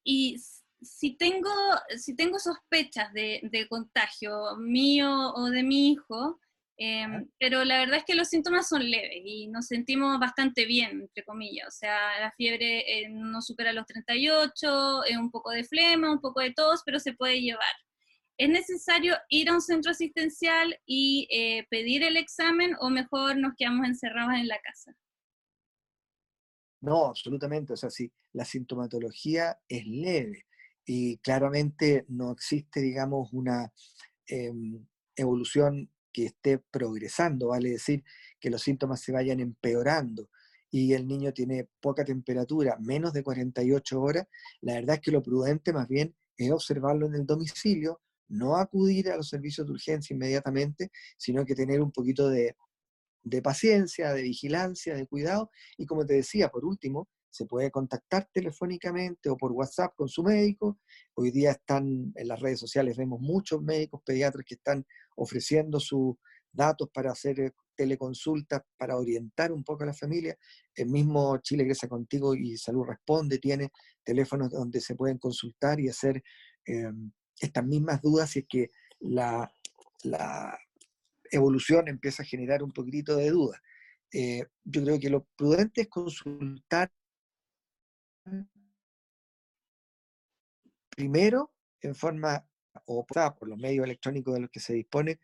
y 0.03 0.37
si 0.81 1.15
tengo, 1.15 1.51
si 1.97 2.15
tengo 2.15 2.39
sospechas 2.39 3.13
de 3.13 3.67
contagio 3.69 4.55
mío 4.57 5.33
o 5.35 5.49
de 5.49 5.63
mi 5.63 5.91
hijo, 5.91 6.39
Em, 6.83 7.29
pero 7.37 7.63
la 7.63 7.77
verdad 7.77 7.97
es 7.97 8.05
que 8.05 8.15
los 8.15 8.29
síntomas 8.29 8.67
son 8.67 8.89
leves 8.89 9.21
y 9.23 9.47
nos 9.49 9.67
sentimos 9.67 10.19
bastante 10.19 10.65
bien, 10.65 11.01
entre 11.01 11.23
comillas. 11.23 11.67
O 11.67 11.71
sea, 11.77 12.19
la 12.19 12.31
fiebre 12.31 13.03
eh, 13.03 13.07
no 13.07 13.39
supera 13.43 13.71
los 13.71 13.85
38, 13.85 15.03
es 15.03 15.15
un 15.15 15.29
poco 15.29 15.51
de 15.51 15.63
flema, 15.63 16.11
un 16.11 16.19
poco 16.19 16.41
de 16.41 16.53
tos, 16.53 16.81
pero 16.83 16.99
se 16.99 17.13
puede 17.13 17.39
llevar. 17.39 17.71
¿Es 18.35 18.49
necesario 18.49 19.15
ir 19.29 19.49
a 19.49 19.53
un 19.53 19.61
centro 19.61 19.91
asistencial 19.91 20.75
y 20.87 21.27
eh, 21.29 21.67
pedir 21.69 22.01
el 22.01 22.17
examen 22.17 22.75
o 22.79 22.89
mejor 22.89 23.37
nos 23.37 23.53
quedamos 23.55 23.87
encerrados 23.87 24.33
en 24.33 24.47
la 24.47 24.59
casa? 24.61 24.91
No, 26.81 27.05
absolutamente. 27.05 27.73
O 27.73 27.77
sea, 27.77 27.91
si 27.91 28.11
la 28.33 28.43
sintomatología 28.43 29.55
es 29.67 29.85
leve 29.85 30.47
y 30.83 31.19
claramente 31.19 32.05
no 32.07 32.31
existe, 32.31 32.81
digamos, 32.81 33.31
una 33.33 33.71
em, 34.25 34.83
evolución 35.15 35.87
que 36.11 36.25
esté 36.25 36.59
progresando, 36.59 37.49
vale 37.49 37.71
decir 37.71 38.03
que 38.39 38.49
los 38.49 38.61
síntomas 38.61 39.01
se 39.01 39.11
vayan 39.11 39.39
empeorando 39.39 40.29
y 40.69 40.93
el 40.93 41.07
niño 41.07 41.33
tiene 41.33 41.67
poca 41.81 42.05
temperatura, 42.05 42.77
menos 42.79 43.13
de 43.13 43.23
48 43.23 44.01
horas, 44.01 44.27
la 44.61 44.75
verdad 44.75 44.95
es 44.95 45.01
que 45.01 45.11
lo 45.11 45.21
prudente 45.21 45.73
más 45.73 45.87
bien 45.87 46.15
es 46.37 46.51
observarlo 46.51 47.07
en 47.07 47.15
el 47.15 47.25
domicilio, 47.25 48.01
no 48.29 48.55
acudir 48.55 49.09
a 49.09 49.17
los 49.17 49.27
servicios 49.27 49.67
de 49.67 49.73
urgencia 49.73 50.13
inmediatamente, 50.13 50.89
sino 51.17 51.45
que 51.45 51.55
tener 51.55 51.81
un 51.81 51.91
poquito 51.91 52.29
de, 52.29 52.55
de 53.23 53.41
paciencia, 53.41 54.13
de 54.13 54.21
vigilancia, 54.21 54.95
de 54.95 55.05
cuidado. 55.05 55.51
Y 55.77 55.85
como 55.85 56.05
te 56.05 56.13
decía, 56.15 56.49
por 56.49 56.65
último, 56.65 57.09
se 57.31 57.45
puede 57.45 57.71
contactar 57.71 58.29
telefónicamente 58.31 59.29
o 59.29 59.37
por 59.37 59.53
WhatsApp 59.53 59.93
con 59.95 60.09
su 60.09 60.21
médico. 60.21 60.79
Hoy 61.15 61.31
día 61.31 61.51
están 61.51 62.11
en 62.15 62.27
las 62.27 62.39
redes 62.39 62.59
sociales, 62.59 62.97
vemos 62.97 63.21
muchos 63.21 63.61
médicos 63.63 64.01
pediatras 64.05 64.45
que 64.45 64.55
están 64.55 64.85
ofreciendo 65.15 65.79
sus 65.79 66.15
datos 66.51 66.89
para 66.93 67.11
hacer 67.11 67.39
eh, 67.39 67.51
teleconsultas, 67.75 68.61
para 68.77 68.97
orientar 68.97 69.53
un 69.53 69.63
poco 69.63 69.83
a 69.83 69.87
la 69.87 69.93
familia. 69.93 70.37
El 70.75 70.89
mismo 70.89 71.37
Chile 71.37 71.63
Grecia 71.63 71.87
Contigo 71.87 72.35
y 72.35 72.57
Salud 72.57 72.85
Responde 72.85 73.39
tiene 73.39 73.71
teléfonos 74.03 74.51
donde 74.51 74.81
se 74.81 74.95
pueden 74.95 75.17
consultar 75.17 75.79
y 75.79 75.87
hacer 75.87 76.21
em, 76.65 77.11
estas 77.39 77.65
mismas 77.65 78.01
dudas 78.01 78.31
si 78.31 78.39
es 78.39 78.45
que 78.47 78.69
la, 78.99 79.49
evolución 81.33 81.87
empieza 81.87 82.23
a 82.23 82.25
generar 82.25 82.61
un 82.61 82.73
poquito 82.73 83.15
de 83.15 83.29
duda. 83.29 83.57
Eh, 84.11 84.43
yo 84.65 84.83
creo 84.83 84.99
que 84.99 85.09
lo 85.09 85.25
prudente 85.37 85.81
es 85.81 85.87
consultar 85.87 86.91
primero 90.89 91.51
en 91.81 91.95
forma 91.95 92.45
o 92.85 93.05
por 93.05 93.47
los 93.47 93.57
medios 93.57 93.85
electrónicos 93.85 94.33
de 94.33 94.41
los 94.41 94.49
que 94.49 94.59
se 94.59 94.73
dispone, 94.73 95.19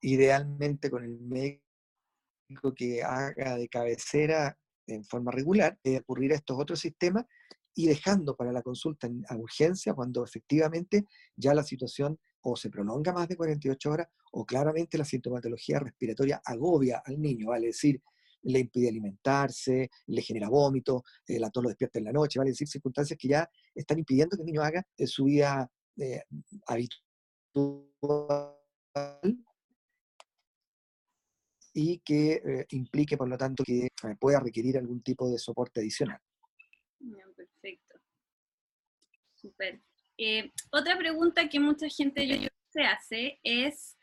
idealmente 0.00 0.90
con 0.90 1.04
el 1.04 1.18
médico 1.20 2.74
que 2.74 3.02
haga 3.02 3.56
de 3.56 3.68
cabecera 3.68 4.58
en 4.86 5.04
forma 5.04 5.30
regular, 5.30 5.78
de 5.84 5.98
ocurrir 5.98 6.32
a 6.32 6.36
estos 6.36 6.58
otros 6.58 6.80
sistemas 6.80 7.26
y 7.74 7.86
dejando 7.86 8.36
para 8.36 8.52
la 8.52 8.62
consulta 8.62 9.06
en, 9.06 9.24
a 9.28 9.36
urgencia 9.36 9.94
cuando 9.94 10.24
efectivamente 10.24 11.06
ya 11.36 11.54
la 11.54 11.62
situación 11.62 12.18
o 12.42 12.56
se 12.56 12.70
prolonga 12.70 13.12
más 13.12 13.28
de 13.28 13.36
48 13.36 13.90
horas 13.90 14.08
o 14.32 14.44
claramente 14.44 14.98
la 14.98 15.04
sintomatología 15.04 15.78
respiratoria 15.78 16.42
agobia 16.44 17.02
al 17.04 17.20
niño, 17.20 17.48
vale 17.48 17.68
decir, 17.68 18.02
le 18.42 18.60
impide 18.60 18.88
alimentarse, 18.88 19.90
le 20.06 20.22
genera 20.22 20.48
vómito, 20.48 21.02
el 21.26 21.40
la 21.40 21.50
tos 21.50 21.62
lo 21.62 21.68
despierta 21.68 21.98
en 21.98 22.06
la 22.06 22.12
noche, 22.12 22.38
vale 22.38 22.50
decir, 22.50 22.68
circunstancias 22.68 23.18
que 23.18 23.28
ya 23.28 23.48
están 23.74 23.98
impidiendo 23.98 24.36
que 24.36 24.42
el 24.42 24.46
niño 24.46 24.62
haga 24.62 24.84
eh, 24.96 25.06
su 25.06 25.24
vida 25.24 25.70
eh, 25.96 26.22
habitual 26.66 26.96
y 31.72 31.98
que 32.00 32.32
eh, 32.32 32.66
implique, 32.70 33.16
por 33.16 33.28
lo 33.28 33.38
tanto, 33.38 33.62
que 33.64 33.88
pueda 34.18 34.40
requerir 34.40 34.76
algún 34.76 35.02
tipo 35.02 35.30
de 35.30 35.38
soporte 35.38 35.80
adicional. 35.80 36.18
Perfecto. 37.36 37.98
Super. 39.34 39.80
otra 40.72 40.98
pregunta 40.98 41.48
que 41.48 41.60
mucha 41.60 41.88
gente 41.88 42.26
yo, 42.26 42.48
se 42.70 42.82
hace 42.82 43.40
es 43.42 43.96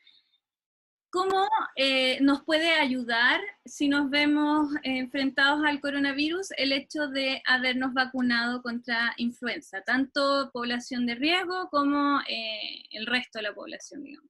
¿Cómo 1.09 1.47
eh, 1.77 2.19
nos 2.21 2.43
puede 2.43 2.73
ayudar 2.73 3.39
si 3.63 3.87
nos 3.87 4.09
vemos 4.09 4.67
enfrentados 4.83 5.63
al 5.63 5.79
coronavirus 5.79 6.49
el 6.57 6.73
hecho 6.73 7.07
de 7.07 7.41
habernos 7.45 7.93
vacunado 7.93 8.61
contra 8.61 9.13
influenza, 9.15 9.81
tanto 9.83 10.51
población 10.51 11.05
de 11.05 11.15
riesgo 11.15 11.69
como 11.71 12.19
eh, 12.27 12.83
el 12.91 13.05
resto 13.05 13.39
de 13.39 13.43
la 13.43 13.55
población, 13.55 14.03
digamos? 14.03 14.29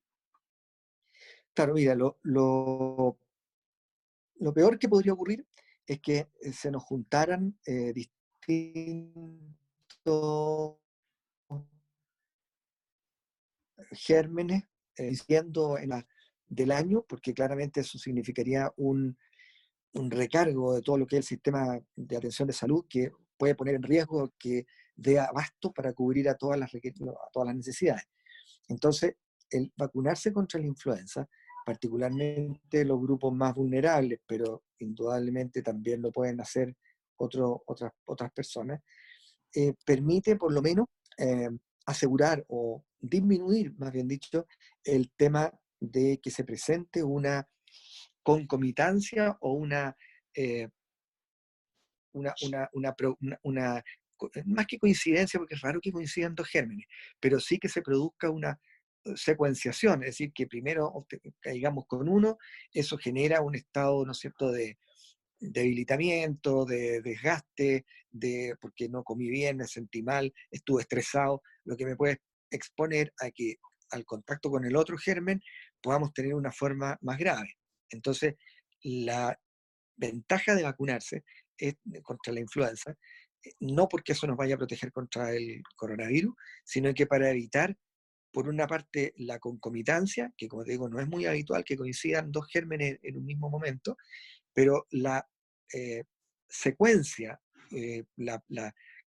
Claro, 1.55 1.73
mira, 1.73 1.95
lo, 1.95 3.17
peor 4.53 4.77
que 4.77 4.87
podría 4.87 5.13
ocurrir 5.13 5.47
es 5.87 5.99
que 5.99 6.29
eh, 6.41 6.53
se 6.53 6.69
nos 6.69 6.83
juntaran 6.83 7.57
distintos 7.95 9.17
gérmenes 13.91 14.63
diciendo 14.95 15.77
en 15.79 15.89
la 15.89 16.07
del 16.47 16.71
año, 16.71 17.05
porque 17.07 17.33
claramente 17.33 17.81
eso 17.81 17.97
significaría 17.97 18.71
un, 18.77 19.17
recargo 19.93 20.75
de 20.75 20.83
todo 20.83 20.99
lo 20.99 21.07
que 21.07 21.15
es 21.15 21.21
el 21.21 21.27
sistema 21.27 21.79
de 21.95 22.17
atención 22.17 22.47
de 22.47 22.53
salud 22.53 22.85
que 22.87 23.11
puede 23.35 23.55
poner 23.55 23.73
en 23.73 23.81
riesgo 23.81 24.31
que 24.37 24.67
dé 24.95 25.19
abasto 25.19 25.71
para 25.71 25.91
cubrir 25.93 26.29
a 26.29 26.35
todas 26.35 26.59
las, 26.59 26.71
a 26.71 27.29
todas 27.33 27.47
las 27.47 27.55
necesidades. 27.55 28.03
Entonces, 28.67 29.15
el 29.49 29.71
vacunarse 29.75 30.31
contra 30.31 30.59
la 30.59 30.67
influenza, 30.67 31.27
particularmente 31.65 32.85
los 32.85 33.01
grupos 33.01 33.33
más 33.33 33.55
vulnerables, 33.55 34.19
pero 34.27 34.63
indudablemente 34.79 35.63
también 35.63 36.01
lo 36.01 36.11
pueden 36.11 36.39
hacer 36.41 36.75
otras, 37.17 37.91
otras 38.05 38.31
personas, 38.31 38.81
eh, 39.53 39.73
permite 39.85 40.35
por 40.35 40.53
lo 40.53 40.61
menos 40.61 40.87
eh, 41.17 41.49
asegurar 41.85 42.45
o 42.49 42.83
disminuir, 42.99 43.73
más 43.77 43.91
bien 43.91 44.07
dicho, 44.07 44.45
el 44.83 45.11
tema 45.15 45.51
de 45.79 46.19
que 46.21 46.31
se 46.31 46.43
presente 46.43 47.03
una 47.03 47.47
concomitancia 48.23 49.37
o 49.41 49.53
una, 49.53 49.95
eh, 50.33 50.67
una, 52.13 52.35
una, 53.43 53.83
más 54.45 54.65
que 54.67 54.79
coincidencia, 54.79 55.39
porque 55.39 55.55
es 55.55 55.61
raro 55.61 55.79
que 55.81 55.91
coincidan 55.91 56.35
dos 56.35 56.47
gérmenes, 56.47 56.87
pero 57.19 57.39
sí 57.39 57.57
que 57.57 57.69
se 57.69 57.81
produzca 57.81 58.29
una 58.29 58.59
eh, 59.05 59.13
secuenciación, 59.15 60.03
es 60.03 60.09
decir, 60.09 60.33
que 60.33 60.47
primero 60.47 61.05
caigamos 61.39 61.85
con 61.87 62.09
uno, 62.09 62.37
eso 62.73 62.97
genera 62.97 63.41
un 63.41 63.55
estado, 63.55 64.05
¿no 64.05 64.11
es 64.11 64.17
cierto?, 64.17 64.51
de 64.51 64.77
debilitamiento, 65.39 66.65
de 66.65 67.01
desgaste, 67.01 67.85
de 68.09 68.55
porque 68.59 68.89
no 68.89 69.03
comí 69.03 69.29
bien, 69.29 69.57
me 69.57 69.67
sentí 69.67 70.01
mal, 70.01 70.33
estuve 70.49 70.81
estresado, 70.81 71.41
lo 71.63 71.77
que 71.77 71.85
me 71.85 71.95
puede 71.95 72.21
exponer 72.49 73.13
a 73.19 73.29
que 73.31 73.57
al 73.91 74.05
contacto 74.05 74.49
con 74.49 74.65
el 74.65 74.75
otro 74.75 74.97
germen 74.97 75.41
podamos 75.81 76.13
tener 76.13 76.33
una 76.33 76.51
forma 76.51 76.97
más 77.01 77.17
grave. 77.17 77.57
Entonces, 77.89 78.35
la 78.83 79.37
ventaja 79.95 80.55
de 80.55 80.63
vacunarse 80.63 81.23
es, 81.57 81.75
contra 82.03 82.33
la 82.33 82.39
influenza, 82.39 82.95
eh, 83.43 83.53
no 83.59 83.87
porque 83.87 84.13
eso 84.13 84.27
nos 84.27 84.37
vaya 84.37 84.55
a 84.55 84.57
proteger 84.57 84.91
contra 84.91 85.33
el 85.33 85.61
coronavirus, 85.75 86.35
sino 86.63 86.93
que 86.93 87.07
para 87.07 87.29
evitar, 87.29 87.75
por 88.31 88.47
una 88.47 88.67
parte, 88.67 89.13
la 89.17 89.39
concomitancia, 89.39 90.31
que 90.37 90.47
como 90.47 90.63
te 90.63 90.71
digo, 90.71 90.89
no 90.89 90.99
es 90.99 91.07
muy 91.07 91.25
habitual 91.25 91.63
que 91.63 91.77
coincidan 91.77 92.31
dos 92.31 92.47
gérmenes 92.47 92.99
en 93.01 93.17
un 93.17 93.25
mismo 93.25 93.49
momento, 93.49 93.97
pero 94.53 94.85
la 94.91 95.27
eh, 95.73 96.03
secuencia, 96.47 97.39
eh, 97.71 98.03
la, 98.17 98.41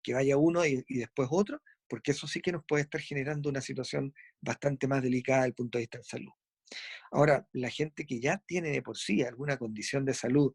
que 0.01 0.13
vaya 0.13 0.37
uno 0.37 0.65
y 0.65 0.83
después 0.87 1.27
otro, 1.31 1.61
porque 1.87 2.11
eso 2.11 2.27
sí 2.27 2.41
que 2.41 2.51
nos 2.51 2.63
puede 2.65 2.83
estar 2.83 3.01
generando 3.01 3.49
una 3.49 3.61
situación 3.61 4.13
bastante 4.41 4.87
más 4.87 5.01
delicada 5.01 5.39
desde 5.39 5.49
el 5.49 5.55
punto 5.55 5.77
de 5.77 5.83
vista 5.83 5.97
de 5.97 6.03
salud. 6.03 6.31
Ahora, 7.11 7.47
la 7.53 7.69
gente 7.69 8.05
que 8.05 8.19
ya 8.19 8.37
tiene 8.45 8.71
de 8.71 8.81
por 8.81 8.97
sí 8.97 9.21
alguna 9.23 9.57
condición 9.57 10.05
de 10.05 10.13
salud 10.13 10.53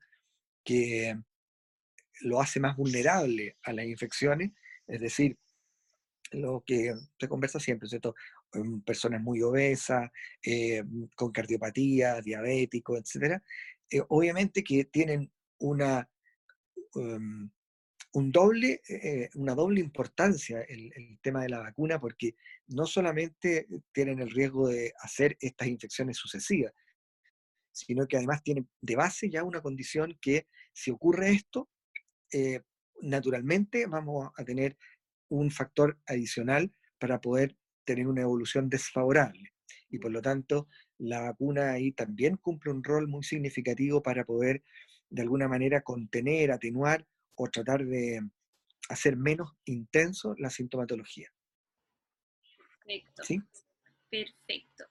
que 0.64 1.16
lo 2.20 2.40
hace 2.40 2.60
más 2.60 2.76
vulnerable 2.76 3.56
a 3.62 3.72
las 3.72 3.86
infecciones, 3.86 4.52
es 4.86 5.00
decir, 5.00 5.38
lo 6.32 6.62
que 6.66 6.94
se 7.18 7.28
conversa 7.28 7.60
siempre, 7.60 7.88
¿cierto? 7.88 8.14
Personas 8.84 9.22
muy 9.22 9.42
obesas, 9.42 10.10
eh, 10.42 10.82
con 11.14 11.32
cardiopatía, 11.32 12.20
diabéticos, 12.20 13.00
etcétera, 13.00 13.42
eh, 13.90 14.02
obviamente 14.08 14.62
que 14.62 14.84
tienen 14.86 15.30
una, 15.58 16.08
um, 16.94 17.50
un 18.12 18.30
doble, 18.30 18.82
eh, 18.88 19.30
una 19.34 19.54
doble 19.54 19.80
importancia 19.80 20.60
el, 20.62 21.18
tema 21.22 21.42
de 21.42 21.48
la 21.48 21.60
vacuna, 21.60 21.98
porque 22.00 22.34
no 22.68 22.86
solamente 22.86 23.66
tienen 23.92 24.20
el 24.20 24.30
riesgo 24.30 24.68
de 24.68 24.92
hacer 25.00 25.36
estas 25.40 25.68
infecciones 25.68 26.16
sucesivas, 26.16 26.72
sino 27.72 28.06
que 28.06 28.18
además 28.18 28.42
tienen 28.42 28.68
de 28.80 28.96
base 28.96 29.30
ya 29.30 29.44
una 29.44 29.62
condición 29.62 30.18
que 30.20 30.46
si 30.72 30.90
ocurre 30.90 31.30
esto, 31.30 31.70
eh, 32.32 32.60
naturalmente 33.00 33.86
vamos 33.86 34.30
a 34.36 34.44
tener 34.44 34.76
un 35.28 35.50
factor 35.50 35.98
adicional 36.06 36.72
para 36.98 37.20
poder 37.20 37.56
tener 37.84 38.06
una 38.06 38.22
evolución 38.22 38.68
desfavorable. 38.68 39.52
Y 39.88 39.98
por 39.98 40.10
lo 40.10 40.20
tanto, 40.20 40.68
la 40.98 41.22
vacuna 41.22 41.72
ahí 41.72 41.92
también 41.92 42.36
cumple 42.36 42.72
un 42.72 42.84
rol 42.84 43.08
muy 43.08 43.22
significativo 43.24 44.02
para 44.02 44.24
poder, 44.24 44.62
de 45.08 45.22
alguna 45.22 45.48
manera, 45.48 45.80
contener, 45.80 46.52
atenuar 46.52 47.06
o 47.34 47.48
tratar 47.48 47.84
de 47.84 48.20
hacer 48.88 49.16
menos 49.16 49.50
intenso 49.64 50.34
la 50.38 50.50
sintomatología. 50.50 51.28
Perfecto. 52.84 53.22
¿sí? 53.24 53.40
Perfecto. 54.10 54.84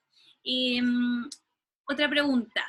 Y 0.44 0.82
mm, 0.82 1.30
otra 1.86 2.10
pregunta, 2.10 2.64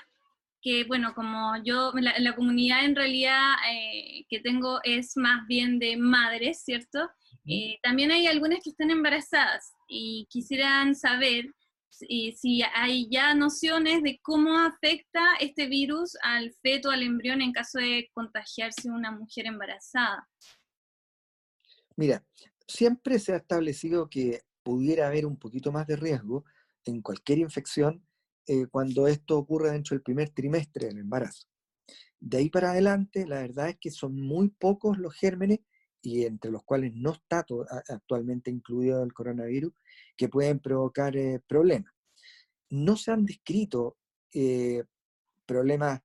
que 0.60 0.84
bueno, 0.84 1.14
como 1.14 1.56
yo, 1.64 1.92
la, 1.94 2.18
la 2.18 2.34
comunidad 2.34 2.84
en 2.84 2.94
realidad 2.94 3.54
eh, 3.70 4.24
que 4.28 4.40
tengo 4.40 4.80
es 4.84 5.16
más 5.16 5.46
bien 5.46 5.78
de 5.78 5.96
madres, 5.96 6.62
¿cierto? 6.62 7.10
Eh, 7.44 7.78
también 7.82 8.12
hay 8.12 8.28
algunas 8.28 8.62
que 8.62 8.70
están 8.70 8.90
embarazadas 8.90 9.74
y 9.88 10.26
quisieran 10.30 10.94
saber 10.94 11.52
si, 11.92 12.32
si 12.32 12.62
hay 12.74 13.08
ya 13.10 13.34
nociones 13.34 14.02
de 14.02 14.18
cómo 14.22 14.58
afecta 14.58 15.20
este 15.40 15.66
virus 15.66 16.16
al 16.22 16.52
feto, 16.62 16.90
al 16.90 17.02
embrión 17.02 17.42
en 17.42 17.52
caso 17.52 17.78
de 17.78 18.10
contagiarse 18.14 18.90
una 18.90 19.10
mujer 19.10 19.46
embarazada. 19.46 20.28
Mira, 21.96 22.24
siempre 22.66 23.18
se 23.18 23.34
ha 23.34 23.36
establecido 23.36 24.08
que 24.08 24.40
pudiera 24.62 25.06
haber 25.06 25.26
un 25.26 25.36
poquito 25.36 25.70
más 25.70 25.86
de 25.86 25.96
riesgo 25.96 26.44
en 26.84 27.02
cualquier 27.02 27.38
infección 27.38 28.04
eh, 28.46 28.66
cuando 28.66 29.06
esto 29.06 29.38
ocurre 29.38 29.70
dentro 29.70 29.94
del 29.94 30.02
primer 30.02 30.30
trimestre 30.30 30.88
del 30.88 30.98
embarazo. 30.98 31.46
De 32.18 32.38
ahí 32.38 32.50
para 32.50 32.70
adelante, 32.70 33.26
la 33.26 33.40
verdad 33.40 33.68
es 33.68 33.78
que 33.78 33.90
son 33.90 34.14
muy 34.14 34.48
pocos 34.48 34.96
los 34.98 35.14
gérmenes, 35.14 35.60
y 36.02 36.24
entre 36.24 36.50
los 36.50 36.64
cuales 36.64 36.92
no 36.94 37.12
está 37.12 37.46
actualmente 37.88 38.50
incluido 38.50 39.02
el 39.04 39.12
coronavirus, 39.12 39.72
que 40.16 40.28
pueden 40.28 40.58
provocar 40.58 41.16
eh, 41.16 41.40
problemas. 41.46 41.92
No 42.68 42.96
se 42.96 43.12
han 43.12 43.24
descrito 43.24 43.96
eh, 44.34 44.82
problemas 45.46 46.00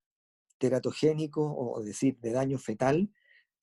teratogénicos, 0.60 1.52
o 1.56 1.82
decir, 1.82 2.18
de 2.20 2.32
daño 2.32 2.60
fetal, 2.60 3.12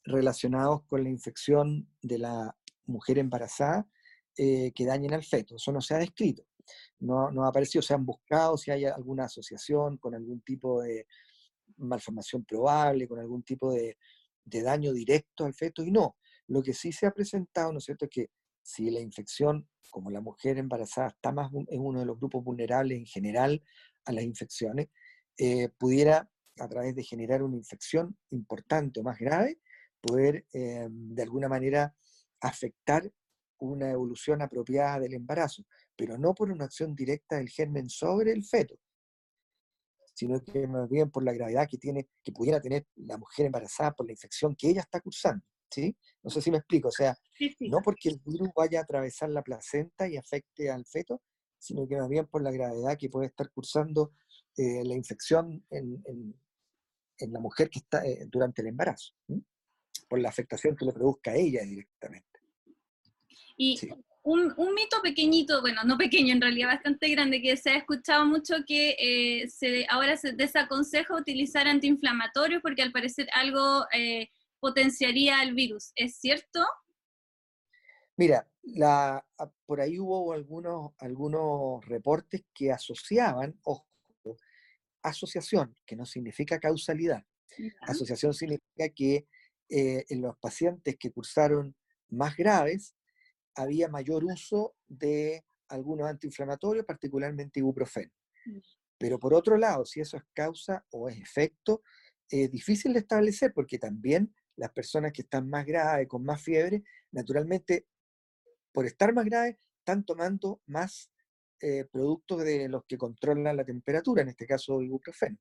relacionados 0.05 0.83
con 0.87 1.05
la 1.05 1.11
infección 1.11 1.89
de 2.03 2.19
la 2.19 2.57
mujer 2.87 3.19
embarazada 3.19 3.89
eh, 4.37 4.73
que 4.75 4.85
dañen 4.85 5.15
al 5.15 5.25
feto. 5.25 5.57
Eso 5.57 5.73
no 5.73 5.81
se 5.81 5.95
ha 5.95 5.99
descrito. 5.99 6.45
No, 6.99 7.31
no 7.31 7.45
ha 7.45 7.49
aparecido, 7.49 7.83
se 7.83 7.95
han 7.95 8.05
buscado 8.05 8.57
si 8.57 8.71
hay 8.71 8.87
alguna 8.87 9.25
asociación 9.25 9.99
con 9.99 10.15
algún 10.15 10.41
tipo 10.41 10.83
de 10.83 11.07
malformación 11.77 12.45
probable, 12.45 13.07
con 13.07 13.19
algún 13.19 13.43
tipo 13.43 13.73
de 13.73 13.97
daño 14.45 14.93
directo 14.93 15.45
al 15.45 15.55
feto, 15.55 15.83
y 15.85 15.91
no. 15.91 16.17
Lo 16.49 16.63
que 16.63 16.75
sí 16.75 16.93
se 16.93 17.07
ha 17.07 17.11
presentado, 17.11 17.73
¿no 17.73 17.79
es 17.79 17.85
cierto?, 17.85 18.05
es 18.07 18.11
que 18.11 18.31
si 18.63 18.91
la 18.91 19.01
infección, 19.01 19.69
como 19.91 20.11
la 20.11 20.21
mujer 20.21 20.59
embarazada 20.59 21.09
está 21.09 21.33
más 21.33 21.51
en 21.53 21.81
uno 21.81 22.01
de 22.01 22.07
los 22.07 22.19
grupos 22.19 22.43
vulnerables 22.43 22.99
en 22.99 23.07
general 23.07 23.63
a 24.05 24.13
las 24.13 24.25
infecciones, 24.25 24.89
eh, 25.37 25.69
pudiera, 25.79 26.31
a 26.59 26.69
través 26.69 26.95
de 26.95 27.03
generar 27.03 27.43
una 27.43 27.57
infección 27.57 28.17
importante 28.31 29.01
o 29.01 29.03
más 29.03 29.19
grave, 29.19 29.59
poder 30.01 30.47
eh, 30.53 30.89
de 30.91 31.23
alguna 31.23 31.49
manera 31.49 31.95
afectar 32.41 33.11
una 33.59 33.91
evolución 33.91 34.43
apropiada 34.43 35.01
del 35.01 35.15
embarazo, 35.15 35.65
pero 35.97 36.19
no 36.19 36.35
por 36.35 36.51
una 36.51 36.65
acción 36.65 36.95
directa 36.95 37.37
del 37.37 37.49
germen 37.49 37.89
sobre 37.89 38.33
el 38.33 38.45
feto, 38.45 38.79
sino 40.15 40.43
que 40.43 40.67
más 40.67 40.89
bien 40.89 41.11
por 41.11 41.25
la 41.25 41.33
gravedad 41.33 41.67
que 41.69 41.79
tiene, 41.79 42.09
que 42.23 42.33
pudiera 42.33 42.61
tener 42.61 42.87
la 42.97 43.17
mujer 43.17 43.47
embarazada 43.47 43.93
por 43.93 44.07
la 44.07 44.13
infección 44.13 44.55
que 44.55 44.69
ella 44.69 44.83
está 44.83 45.01
cursando, 45.01 45.45
¿sí? 45.71 45.97
No 46.23 46.31
sé 46.31 46.41
si 46.41 46.51
me 46.51 46.59
explico, 46.59 46.89
o 46.89 46.93
sea, 46.93 47.15
Sí, 47.37 47.51
sí. 47.59 47.69
no 47.69 47.81
porque 47.83 48.09
el 48.11 48.21
virus 48.25 48.49
vaya 48.55 48.81
a 48.81 48.83
atravesar 48.83 49.31
la 49.31 49.43
placenta 49.43 50.09
y 50.09 50.17
afecte 50.17 50.71
al 50.71 50.85
feto, 50.87 51.21
sino 51.59 51.87
que 51.89 51.97
más 51.97 52.09
bien 52.09 52.27
por 52.27 52.43
la 52.43 52.51
gravedad 52.53 52.97
que 52.99 53.09
puede 53.09 53.27
estar 53.27 53.51
cursando 53.51 54.13
eh, 54.57 54.85
la 54.85 54.95
infección 54.95 55.65
en, 55.71 56.03
en- 56.07 56.35
en 57.19 57.33
la 57.33 57.39
mujer 57.41 57.71
que 57.71 57.79
está 57.79 58.05
eh, 58.05 58.27
durante 58.29 58.61
el 58.63 58.69
embarazo, 58.69 59.15
por 60.09 60.19
la 60.21 60.29
afectación 60.29 60.75
que 60.77 60.85
le 60.85 60.93
produzca 60.93 61.31
a 61.31 61.37
ella 61.37 61.63
directamente. 61.63 62.41
Y 63.57 63.77
Sí. 63.77 63.89
un, 64.23 64.53
un 64.57 64.75
mito 64.75 65.01
pequeñito, 65.03 65.61
bueno, 65.61 65.83
no 65.85 65.97
pequeño, 65.97 66.35
en 66.35 66.41
realidad 66.41 66.69
bastante 66.69 67.09
grande, 67.11 67.41
que 67.41 67.57
se 67.57 67.71
ha 67.71 67.77
escuchado 67.77 68.27
mucho 68.27 68.57
que 68.67 68.97
eh, 68.99 69.49
se, 69.49 69.87
ahora 69.89 70.17
se 70.17 70.33
desaconseja 70.33 71.15
utilizar 71.17 71.69
antiinflamatorios 71.69 72.61
porque 72.63 72.83
al 72.83 72.91
parecer 72.93 73.29
algo 73.33 73.87
potenciaría 74.65 75.43
el 75.43 75.55
virus. 75.55 75.93
¿Es 75.95 76.17
cierto? 76.17 76.65
Mira, 78.17 78.49
la, 78.63 79.19
a- 79.37 79.51
por 79.67 79.83
ahí 79.83 79.99
hubo 79.99 80.33
algunos, 80.33 80.93
algunos 80.99 81.85
reportes 81.85 82.45
que 82.55 82.73
asociaban, 82.73 83.61
ojo, 83.65 83.87
asociación, 85.03 85.77
que 85.85 85.97
no 85.97 86.07
significa 86.07 86.59
causalidad. 86.59 87.23
Asociación 87.83 88.33
significa 88.33 88.89
que 88.89 89.29
eh, 89.69 90.05
en 90.09 90.23
los 90.23 90.35
pacientes 90.39 90.97
que 90.99 91.13
cursaron 91.13 91.77
más 92.09 92.35
graves 92.35 92.97
había 93.55 93.89
mayor 93.89 94.25
uso 94.25 94.75
de 94.87 95.45
algunos 95.69 96.09
antiinflamatorios, 96.09 96.87
particularmente 96.87 97.61
ibuprofeno. 97.61 98.11
Mm. 98.47 98.59
Pero 98.97 99.19
por 99.19 99.35
otro 99.35 99.59
lado, 99.59 99.85
si 99.85 100.01
eso 100.01 100.17
es 100.17 100.23
causa 100.33 100.87
o 100.91 101.11
es 101.11 101.19
efecto, 101.21 101.83
es 102.31 102.51
difícil 102.51 102.95
de 102.95 103.01
establecer 103.01 103.53
porque 103.53 103.79
también 103.79 104.35
las 104.57 104.71
personas 104.73 105.13
que 105.13 105.23
están 105.23 105.49
más 105.49 105.67
graves, 105.67 106.09
con 106.09 106.25
más 106.25 106.43
fiebre, 106.43 106.85
naturalmente, 107.13 107.87
por 108.73 108.87
estar 108.87 109.13
más 109.13 109.25
graves, 109.25 109.57
están 109.79 110.05
tomando 110.05 110.61
más 110.67 111.11
eh, 111.61 111.85
productos 111.91 112.45
de 112.45 112.69
los 112.69 112.85
que 112.87 112.99
controlan 112.99 113.57
la 113.57 113.65
temperatura, 113.65 114.23
en 114.23 114.29
este 114.29 114.47
caso 114.47 114.83
ibuprofeno. 114.83 115.39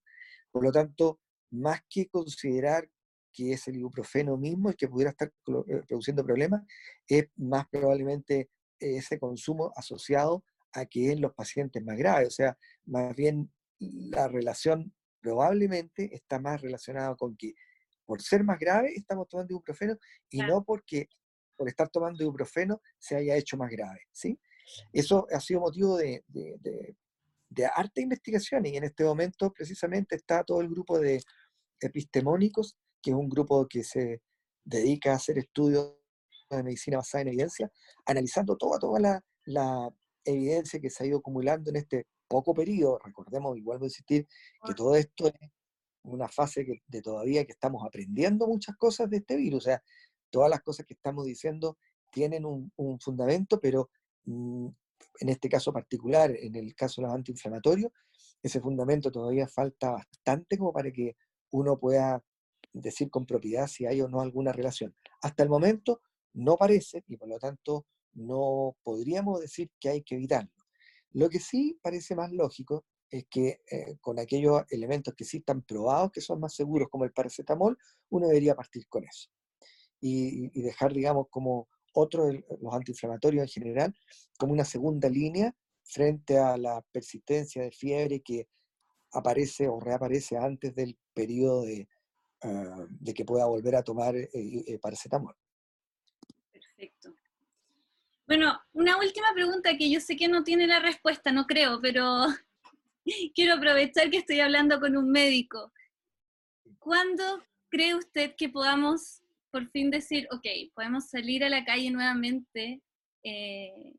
Por 0.51 0.63
lo 0.63 0.71
tanto, 0.71 1.19
más 1.51 1.81
que 1.89 2.07
considerar 2.07 2.89
que 3.33 3.53
es 3.53 3.67
el 3.67 3.77
ibuprofeno 3.77 4.37
mismo 4.37 4.69
el 4.69 4.75
que 4.75 4.87
pudiera 4.87 5.09
estar 5.11 5.29
eh, 5.29 5.81
produciendo 5.87 6.23
problemas, 6.23 6.61
es 7.07 7.25
más 7.35 7.67
probablemente 7.69 8.49
ese 8.79 9.19
consumo 9.19 9.71
asociado 9.75 10.43
a 10.73 10.85
que 10.85 11.11
en 11.11 11.21
los 11.21 11.33
pacientes 11.33 11.83
más 11.83 11.97
graves. 11.97 12.27
O 12.27 12.31
sea, 12.31 12.57
más 12.85 13.15
bien 13.15 13.51
la 13.79 14.27
relación 14.27 14.93
probablemente 15.19 16.13
está 16.13 16.39
más 16.39 16.61
relacionada 16.61 17.15
con 17.15 17.35
que 17.37 17.53
por 18.13 18.21
ser 18.21 18.43
más 18.43 18.59
grave 18.59 18.93
estamos 18.95 19.27
tomando 19.27 19.53
ibuprofeno 19.53 19.97
y 20.29 20.37
Claro. 20.37 20.53
no 20.53 20.63
porque 20.63 21.09
por 21.57 21.67
estar 21.67 21.89
tomando 21.89 22.23
ibuprofeno 22.23 22.79
se 22.99 23.15
haya 23.15 23.35
hecho 23.35 23.57
más 23.57 23.71
grave. 23.71 24.01
¿sí? 24.11 24.39
Eso 24.91 25.25
ha 25.31 25.39
sido 25.39 25.61
motivo 25.61 25.97
de, 25.97 26.23
de, 26.27 26.57
de, 26.59 26.95
de 27.49 27.65
harta 27.65 28.01
investigación 28.01 28.67
y 28.67 28.77
en 28.77 28.83
este 28.83 29.03
momento 29.03 29.51
precisamente 29.51 30.15
está 30.15 30.43
todo 30.43 30.61
el 30.61 30.69
grupo 30.69 30.99
de 30.99 31.23
epistemónicos, 31.79 32.77
que 33.01 33.09
es 33.09 33.15
un 33.17 33.29
grupo 33.29 33.67
que 33.67 33.83
se 33.83 34.21
dedica 34.63 35.13
a 35.13 35.15
hacer 35.15 35.39
estudios 35.39 35.95
de 36.51 36.61
medicina 36.61 36.97
basada 36.97 37.23
en 37.23 37.29
evidencia, 37.29 37.71
analizando 38.05 38.55
toda, 38.57 38.77
toda 38.77 38.99
la, 38.99 39.25
la 39.45 39.89
evidencia 40.23 40.79
que 40.79 40.91
se 40.91 41.03
ha 41.03 41.07
ido 41.07 41.17
acumulando 41.17 41.71
en 41.71 41.77
este 41.77 42.05
poco 42.27 42.53
periodo. 42.53 42.99
Recordemos, 43.03 43.57
igual 43.57 43.79
voy 43.79 43.87
a 43.87 43.89
insistir, 43.89 44.27
que 44.67 44.73
todo 44.75 44.95
esto 44.95 45.27
es 45.27 45.33
una 46.03 46.27
fase 46.27 46.65
que, 46.65 46.81
de 46.87 47.01
todavía 47.01 47.45
que 47.45 47.53
estamos 47.53 47.85
aprendiendo 47.85 48.47
muchas 48.47 48.75
cosas 48.77 49.09
de 49.09 49.17
este 49.17 49.35
virus. 49.35 49.63
O 49.63 49.65
sea, 49.65 49.83
todas 50.29 50.49
las 50.49 50.61
cosas 50.61 50.85
que 50.85 50.93
estamos 50.93 51.25
diciendo 51.25 51.77
tienen 52.11 52.45
un, 52.45 52.71
un 52.75 52.99
fundamento, 52.99 53.59
pero 53.59 53.89
mm, 54.25 54.67
en 55.19 55.29
este 55.29 55.49
caso 55.49 55.71
particular, 55.73 56.31
en 56.31 56.55
el 56.55 56.75
caso 56.75 57.01
de 57.01 57.07
los 57.07 57.15
antiinflamatorios, 57.15 57.91
ese 58.41 58.59
fundamento 58.59 59.11
todavía 59.11 59.47
falta 59.47 59.91
bastante 59.91 60.57
como 60.57 60.73
para 60.73 60.91
que 60.91 61.15
uno 61.51 61.77
pueda 61.79 62.23
decir 62.73 63.09
con 63.09 63.25
propiedad 63.25 63.67
si 63.67 63.85
hay 63.85 64.01
o 64.01 64.09
no 64.09 64.21
alguna 64.21 64.51
relación. 64.51 64.95
Hasta 65.21 65.43
el 65.43 65.49
momento 65.49 66.01
no 66.33 66.57
parece 66.57 67.03
y 67.07 67.17
por 67.17 67.29
lo 67.29 67.39
tanto 67.39 67.85
no 68.13 68.75
podríamos 68.83 69.39
decir 69.39 69.71
que 69.79 69.89
hay 69.89 70.03
que 70.03 70.15
evitarlo. 70.15 70.51
Lo 71.11 71.29
que 71.29 71.39
sí 71.39 71.79
parece 71.81 72.15
más 72.15 72.31
lógico 72.31 72.85
es 73.13 73.27
que 73.29 73.61
eh, 73.69 73.97
con 74.01 74.17
aquellos 74.17 74.63
elementos 74.71 75.13
que 75.13 75.23
sí 75.23 75.37
están 75.37 75.61
probados, 75.61 76.11
que 76.11 76.19
son 76.19 76.39
más 76.39 76.55
seguros, 76.55 76.89
como 76.89 77.03
el 77.03 77.13
paracetamol, 77.13 77.77
uno 78.09 78.27
debería 78.27 78.55
partir 78.55 78.87
con 78.87 79.03
eso. 79.03 79.29
Y, 80.01 80.49
dejar, 80.61 80.93
digamos, 80.93 81.27
como 81.29 81.69
otros, 81.93 82.33
los 82.59 82.73
antiinflamatorios 82.73 83.43
en 83.43 83.49
general, 83.49 83.95
como 84.37 84.51
una 84.51 84.65
segunda 84.65 85.09
línea 85.09 85.55
frente 85.83 86.39
a 86.39 86.57
la 86.57 86.81
persistencia 86.91 87.61
de 87.61 87.71
fiebre 87.71 88.21
que 88.21 88.47
aparece 89.11 89.67
o 89.67 89.79
reaparece 89.79 90.35
antes 90.35 90.73
del 90.73 90.97
periodo 91.13 91.65
de, 91.65 91.87
ah, 92.41 92.85
de 92.89 93.13
que 93.13 93.25
pueda 93.25 93.45
volver 93.45 93.75
a 93.75 93.83
tomar 93.83 94.15
eh, 94.15 94.29
eh, 94.33 94.79
paracetamol. 94.79 95.35
Perfecto. 96.51 97.15
Bueno, 98.25 98.59
una 98.73 98.97
última 98.97 99.31
pregunta 99.35 99.77
que 99.77 99.91
yo 99.91 99.99
sé 99.99 100.15
que 100.15 100.27
no 100.27 100.43
tiene 100.43 100.65
la 100.65 100.79
respuesta, 100.79 101.31
no 101.31 101.45
creo, 101.45 101.79
pero 101.79 102.25
quiero 103.35 103.55
aprovechar 103.55 104.09
que 104.09 104.17
estoy 104.17 104.39
hablando 104.39 104.79
con 104.79 104.95
un 104.97 105.09
médico. 105.11 105.71
¿Cuándo 106.79 107.43
cree 107.69 107.95
usted 107.95 108.35
que 108.35 108.49
podamos 108.49 109.23
por 109.51 109.69
fin 109.69 109.91
decir, 109.91 110.27
ok, 110.31 110.45
podemos 110.73 111.09
salir 111.09 111.43
a 111.43 111.49
la 111.49 111.63
calle 111.63 111.91
nuevamente 111.91 112.81
eh, 113.23 113.93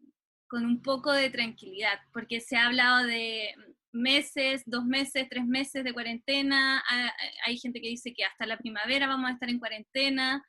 con 0.48 0.66
un 0.66 0.82
poco 0.82 1.12
de 1.12 1.30
tranquilidad? 1.30 2.00
Porque 2.12 2.40
se 2.40 2.56
ha 2.56 2.66
hablado 2.66 3.06
de 3.06 3.54
meses, 3.92 4.64
dos 4.66 4.84
meses, 4.84 5.28
tres 5.30 5.46
meses 5.46 5.84
de 5.84 5.92
cuarentena, 5.92 6.82
hay 7.46 7.56
gente 7.58 7.80
que 7.80 7.88
dice 7.88 8.12
que 8.12 8.24
hasta 8.24 8.46
la 8.46 8.58
primavera 8.58 9.06
vamos 9.06 9.30
a 9.30 9.34
estar 9.34 9.48
en 9.48 9.60
cuarentena. 9.60 10.44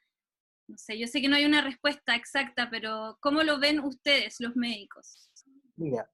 No 0.68 0.78
sé, 0.78 0.98
yo 0.98 1.06
sé 1.06 1.22
que 1.22 1.30
no 1.30 1.36
hay 1.36 1.46
una 1.46 1.62
respuesta 1.62 2.16
exacta, 2.16 2.70
pero 2.72 3.20
¿cómo 3.22 3.44
lo 3.44 3.60
ven 3.60 3.80
ustedes, 3.80 4.38
los 4.40 4.56
médicos? 4.56 5.30
Mira, 5.76 6.10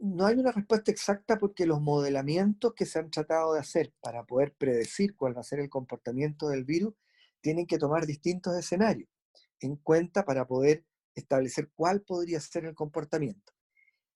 no 0.00 0.26
hay 0.26 0.36
una 0.36 0.52
respuesta 0.52 0.90
exacta 0.90 1.38
porque 1.38 1.66
los 1.66 1.80
modelamientos 1.80 2.74
que 2.74 2.86
se 2.86 2.98
han 2.98 3.10
tratado 3.10 3.54
de 3.54 3.60
hacer 3.60 3.92
para 4.00 4.24
poder 4.24 4.54
predecir 4.54 5.14
cuál 5.14 5.36
va 5.36 5.40
a 5.40 5.44
ser 5.44 5.60
el 5.60 5.70
comportamiento 5.70 6.48
del 6.48 6.64
virus 6.64 6.94
tienen 7.40 7.66
que 7.66 7.78
tomar 7.78 8.06
distintos 8.06 8.56
escenarios 8.56 9.08
en 9.60 9.76
cuenta 9.76 10.24
para 10.24 10.46
poder 10.46 10.84
establecer 11.14 11.70
cuál 11.74 12.02
podría 12.02 12.40
ser 12.40 12.64
el 12.64 12.74
comportamiento. 12.74 13.52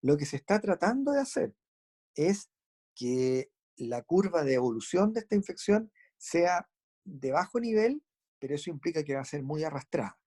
Lo 0.00 0.16
que 0.16 0.26
se 0.26 0.36
está 0.36 0.60
tratando 0.60 1.12
de 1.12 1.20
hacer 1.20 1.54
es 2.14 2.50
que 2.94 3.50
la 3.76 4.02
curva 4.02 4.44
de 4.44 4.54
evolución 4.54 5.12
de 5.12 5.20
esta 5.20 5.34
infección 5.34 5.90
sea 6.16 6.68
de 7.04 7.32
bajo 7.32 7.60
nivel, 7.60 8.02
pero 8.38 8.54
eso 8.54 8.70
implica 8.70 9.02
que 9.02 9.14
va 9.14 9.22
a 9.22 9.26
ser 9.26 9.42
muy 9.42 9.64
arrastrada. 9.64 10.18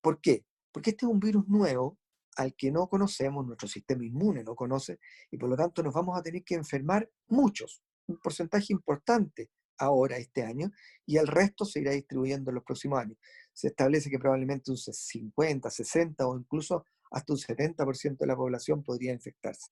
¿Por 0.00 0.20
qué? 0.20 0.44
Porque 0.72 0.90
este 0.90 1.06
es 1.06 1.10
un 1.10 1.20
virus 1.20 1.46
nuevo 1.48 1.98
al 2.36 2.54
que 2.54 2.70
no 2.70 2.88
conocemos, 2.88 3.46
nuestro 3.46 3.68
sistema 3.68 4.04
inmune 4.04 4.42
no 4.42 4.54
conoce, 4.54 4.98
y 5.30 5.36
por 5.36 5.48
lo 5.48 5.56
tanto 5.56 5.82
nos 5.82 5.94
vamos 5.94 6.18
a 6.18 6.22
tener 6.22 6.42
que 6.42 6.54
enfermar 6.54 7.08
muchos, 7.28 7.82
un 8.06 8.18
porcentaje 8.18 8.72
importante 8.72 9.50
ahora, 9.78 10.16
este 10.16 10.42
año, 10.42 10.70
y 11.06 11.16
el 11.16 11.26
resto 11.26 11.64
se 11.64 11.80
irá 11.80 11.92
distribuyendo 11.92 12.50
en 12.50 12.56
los 12.56 12.64
próximos 12.64 13.00
años. 13.00 13.18
Se 13.52 13.68
establece 13.68 14.10
que 14.10 14.18
probablemente 14.18 14.70
un 14.70 14.76
50, 14.76 15.70
60 15.70 16.26
o 16.26 16.38
incluso 16.38 16.84
hasta 17.10 17.32
un 17.32 17.38
70% 17.38 18.18
de 18.18 18.26
la 18.26 18.36
población 18.36 18.82
podría 18.82 19.12
infectarse. 19.12 19.70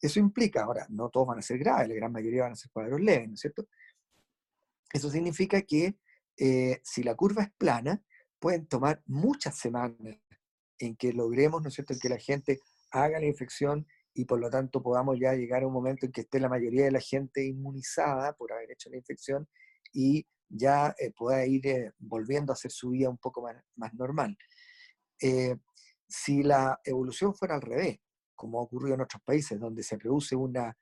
Eso 0.00 0.18
implica, 0.18 0.64
ahora, 0.64 0.86
no 0.88 1.10
todos 1.10 1.26
van 1.26 1.38
a 1.38 1.42
ser 1.42 1.58
graves, 1.58 1.88
la 1.88 1.94
gran 1.94 2.12
mayoría 2.12 2.42
van 2.42 2.52
a 2.52 2.56
ser 2.56 2.70
cuadros 2.70 3.00
leves, 3.00 3.28
¿no 3.28 3.34
es 3.34 3.40
cierto? 3.40 3.68
Eso 4.92 5.10
significa 5.10 5.60
que 5.62 5.96
eh, 6.36 6.80
si 6.82 7.02
la 7.02 7.14
curva 7.14 7.42
es 7.42 7.52
plana, 7.52 8.02
pueden 8.38 8.66
tomar 8.66 9.02
muchas 9.06 9.58
semanas 9.58 9.98
en 10.80 10.96
que 10.96 11.12
logremos, 11.12 11.62
¿no 11.62 11.70
que 11.70 12.08
la 12.08 12.18
gente 12.18 12.58
haga 12.90 13.20
la 13.20 13.26
infección 13.26 13.86
y 14.12 14.24
por 14.24 14.40
lo 14.40 14.50
tanto 14.50 14.82
podamos 14.82 15.16
ya 15.20 15.34
llegar 15.34 15.62
a 15.62 15.68
un 15.68 15.72
momento 15.72 16.06
en 16.06 16.12
que 16.12 16.22
esté 16.22 16.40
la 16.40 16.48
mayoría 16.48 16.84
de 16.84 16.90
la 16.90 17.00
gente 17.00 17.44
inmunizada 17.44 18.32
por 18.32 18.52
haber 18.52 18.72
hecho 18.72 18.90
la 18.90 18.96
infección 18.96 19.48
y 19.92 20.26
ya 20.48 20.92
eh, 20.98 21.12
pueda 21.16 21.46
ir 21.46 21.64
eh, 21.68 21.92
volviendo 21.98 22.52
a 22.52 22.54
hacer 22.54 22.72
su 22.72 22.90
vida 22.90 23.08
un 23.08 23.18
poco 23.18 23.42
más, 23.42 23.56
más 23.76 23.94
normal. 23.94 24.36
si 26.08 26.42
la 26.42 26.80
evolución 26.84 27.34
fuera 27.34 27.54
al 27.54 27.62
revés, 27.62 28.00
como 28.40 28.58
ha 28.58 28.62
ocurrido 28.62 28.94
en 28.94 29.02
otros 29.02 29.22
países, 29.22 29.60
donde 29.60 29.82
se 29.82 29.98
produce 29.98 30.34
una, 30.34 30.74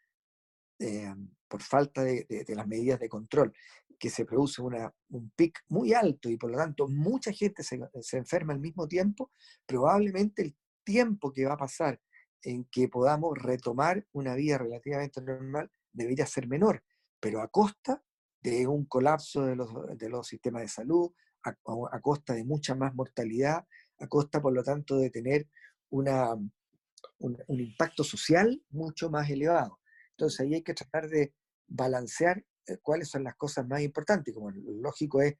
eh, 0.78 1.12
por 1.48 1.60
falta 1.60 2.04
de, 2.04 2.24
las 2.50 2.68
medidas 2.68 3.00
de 3.00 3.08
control, 3.08 3.52
que 3.98 4.10
se 4.10 4.24
produce 4.24 4.62
un 4.62 5.30
pic 5.34 5.64
muy 5.68 5.92
alto 5.92 6.30
y 6.30 6.36
por 6.36 6.50
lo 6.50 6.58
tanto 6.58 6.86
mucha 6.88 7.32
gente 7.32 7.62
se, 7.62 7.80
se, 8.00 8.16
enferma 8.16 8.52
al 8.52 8.60
mismo 8.60 8.86
tiempo, 8.86 9.32
probablemente 9.66 10.42
el 10.42 10.56
tiempo 10.84 11.32
que 11.32 11.46
va 11.46 11.54
a 11.54 11.58
pasar 11.58 12.00
en 12.42 12.64
que 12.66 12.88
podamos 12.88 13.36
retomar 13.36 14.06
una 14.12 14.34
vida 14.34 14.58
relativamente 14.58 15.20
normal 15.20 15.70
debería 15.92 16.26
ser 16.26 16.46
menor, 16.46 16.84
pero 17.18 17.42
a 17.42 17.48
costa 17.48 18.02
de 18.40 18.66
un 18.66 18.84
colapso 18.84 19.44
de 19.44 19.56
los, 19.56 19.70
de 19.96 20.08
los 20.08 20.26
sistemas 20.28 20.62
de 20.62 20.68
salud, 20.68 21.12
a, 21.42 22.00
costa 22.00 22.34
de 22.34 22.44
mucha 22.44 22.74
más 22.74 22.94
mortalidad, 22.94 23.66
a 23.98 24.06
costa, 24.06 24.40
por 24.40 24.52
lo 24.52 24.62
tanto, 24.62 24.96
de 24.96 25.10
tener 25.10 25.48
una, 25.90 26.34
un, 27.18 27.38
impacto 27.48 28.04
social 28.04 28.62
mucho 28.70 29.10
más 29.10 29.28
elevado. 29.30 29.80
Entonces 30.10 30.40
ahí 30.40 30.54
hay 30.54 30.62
que 30.62 30.74
tratar 30.74 31.08
de 31.08 31.34
balancear 31.66 32.44
eh, 32.68 32.78
cuáles 32.82 33.08
son 33.08 33.24
las 33.24 33.34
cosas 33.34 33.66
más 33.66 33.80
importantes. 33.80 34.34
Como 34.34 34.50
lo 34.50 34.72
lógico 34.72 35.22
es 35.22 35.36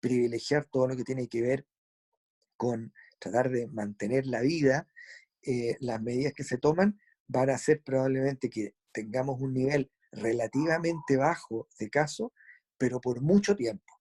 privilegiar 0.00 0.66
todo 0.66 0.88
lo 0.88 0.96
que 0.96 1.04
tiene 1.04 1.28
que 1.28 1.42
ver 1.42 1.66
con 2.56 2.92
tratar 3.18 3.50
de 3.50 3.68
mantener 3.68 4.26
la 4.26 4.40
vida, 4.40 4.88
eh, 5.42 5.76
las 5.80 6.02
medidas 6.02 6.32
que 6.32 6.44
se 6.44 6.58
toman 6.58 7.00
van 7.28 7.50
a 7.50 7.54
hacer 7.54 7.82
probablemente 7.82 8.50
que 8.50 8.74
tengamos 8.92 9.40
un 9.40 9.54
nivel 9.54 9.90
relativamente 10.12 11.16
bajo 11.16 11.68
de 11.78 11.88
casos, 11.88 12.30
pero 12.76 13.00
por 13.00 13.22
mucho 13.22 13.56
tiempo. 13.56 14.00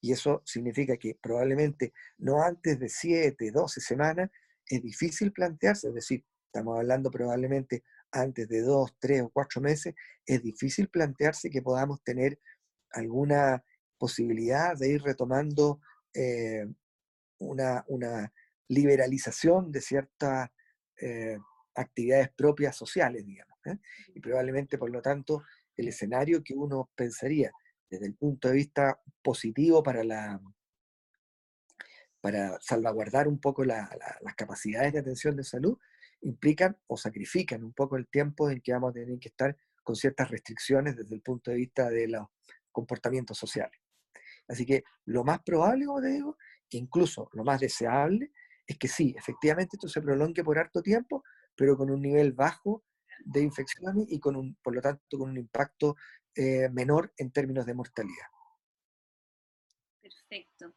Y 0.00 0.12
eso 0.12 0.42
significa 0.44 0.96
que 0.96 1.16
probablemente 1.20 1.92
no 2.18 2.42
antes 2.42 2.78
de 2.78 2.88
7, 2.88 3.50
12 3.50 3.80
semanas 3.80 4.30
es 4.66 4.82
difícil 4.82 5.32
plantearse, 5.32 5.88
es 5.88 5.94
decir, 5.94 6.24
estamos 6.46 6.78
hablando 6.78 7.10
probablemente 7.10 7.84
antes 8.12 8.48
de 8.48 8.62
dos, 8.62 8.94
tres 8.98 9.22
o 9.22 9.30
cuatro 9.30 9.60
meses, 9.60 9.94
es 10.26 10.42
difícil 10.42 10.88
plantearse 10.88 11.50
que 11.50 11.62
podamos 11.62 12.02
tener 12.02 12.38
alguna 12.92 13.64
posibilidad 13.98 14.76
de 14.76 14.90
ir 14.90 15.02
retomando 15.02 15.80
eh, 16.14 16.66
una, 17.38 18.32
liberalización 18.68 19.72
de 19.72 19.80
ciertas 19.80 20.48
eh, 21.00 21.36
actividades 21.74 22.30
propias 22.36 22.76
sociales, 22.76 23.26
digamos. 23.26 23.58
¿eh? 23.64 23.78
Y 24.14 24.20
probablemente, 24.20 24.78
por 24.78 24.90
lo 24.90 25.02
tanto, 25.02 25.42
el 25.76 25.88
escenario 25.88 26.44
que 26.44 26.54
uno 26.54 26.88
pensaría 26.94 27.50
desde 27.88 28.06
el 28.06 28.14
punto 28.14 28.46
de 28.46 28.54
vista 28.54 29.00
positivo 29.22 29.82
para 29.82 30.04
la, 30.04 30.40
para 32.20 32.60
salvaguardar 32.60 33.26
un 33.26 33.40
poco 33.40 33.64
las 33.64 33.88
capacidades 34.36 34.92
de 34.92 35.00
atención 35.00 35.36
de 35.36 35.44
salud, 35.44 35.76
implican 36.22 36.76
o 36.86 36.96
sacrifican 36.96 37.64
un 37.64 37.72
poco 37.72 37.96
el 37.96 38.08
tiempo 38.08 38.50
en 38.50 38.60
que 38.60 38.72
vamos 38.72 38.90
a 38.90 38.94
tener 38.94 39.18
que 39.18 39.28
estar 39.28 39.56
con 39.82 39.96
ciertas 39.96 40.30
restricciones 40.30 40.96
desde 40.96 41.14
el 41.14 41.22
punto 41.22 41.50
de 41.50 41.56
vista 41.56 41.88
de 41.88 42.08
los 42.08 42.26
comportamientos 42.70 43.38
sociales. 43.38 43.80
Así 44.48 44.66
que 44.66 44.84
lo 45.06 45.24
más 45.24 45.40
probable, 45.42 45.86
como 45.86 46.00
te 46.00 46.08
digo, 46.08 46.36
incluso 46.70 47.28
lo 47.32 47.44
más 47.44 47.60
deseable, 47.60 48.32
es 48.66 48.78
que 48.78 48.88
sí, 48.88 49.14
efectivamente 49.16 49.76
esto 49.76 49.88
se 49.88 50.02
prolongue 50.02 50.44
por 50.44 50.58
harto 50.58 50.82
tiempo, 50.82 51.24
pero 51.56 51.76
con 51.76 51.90
un 51.90 52.00
nivel 52.00 52.32
bajo 52.32 52.84
de 53.24 53.42
infecciones 53.42 54.06
y 54.08 54.18
con 54.18 54.36
un, 54.36 54.56
por 54.62 54.74
lo 54.74 54.80
tanto 54.80 55.18
con 55.18 55.30
un 55.30 55.38
impacto 55.38 55.96
eh, 56.34 56.68
menor 56.70 57.12
en 57.16 57.30
términos 57.30 57.66
de 57.66 57.74
mortalidad. 57.74 58.26
Perfecto. 60.00 60.72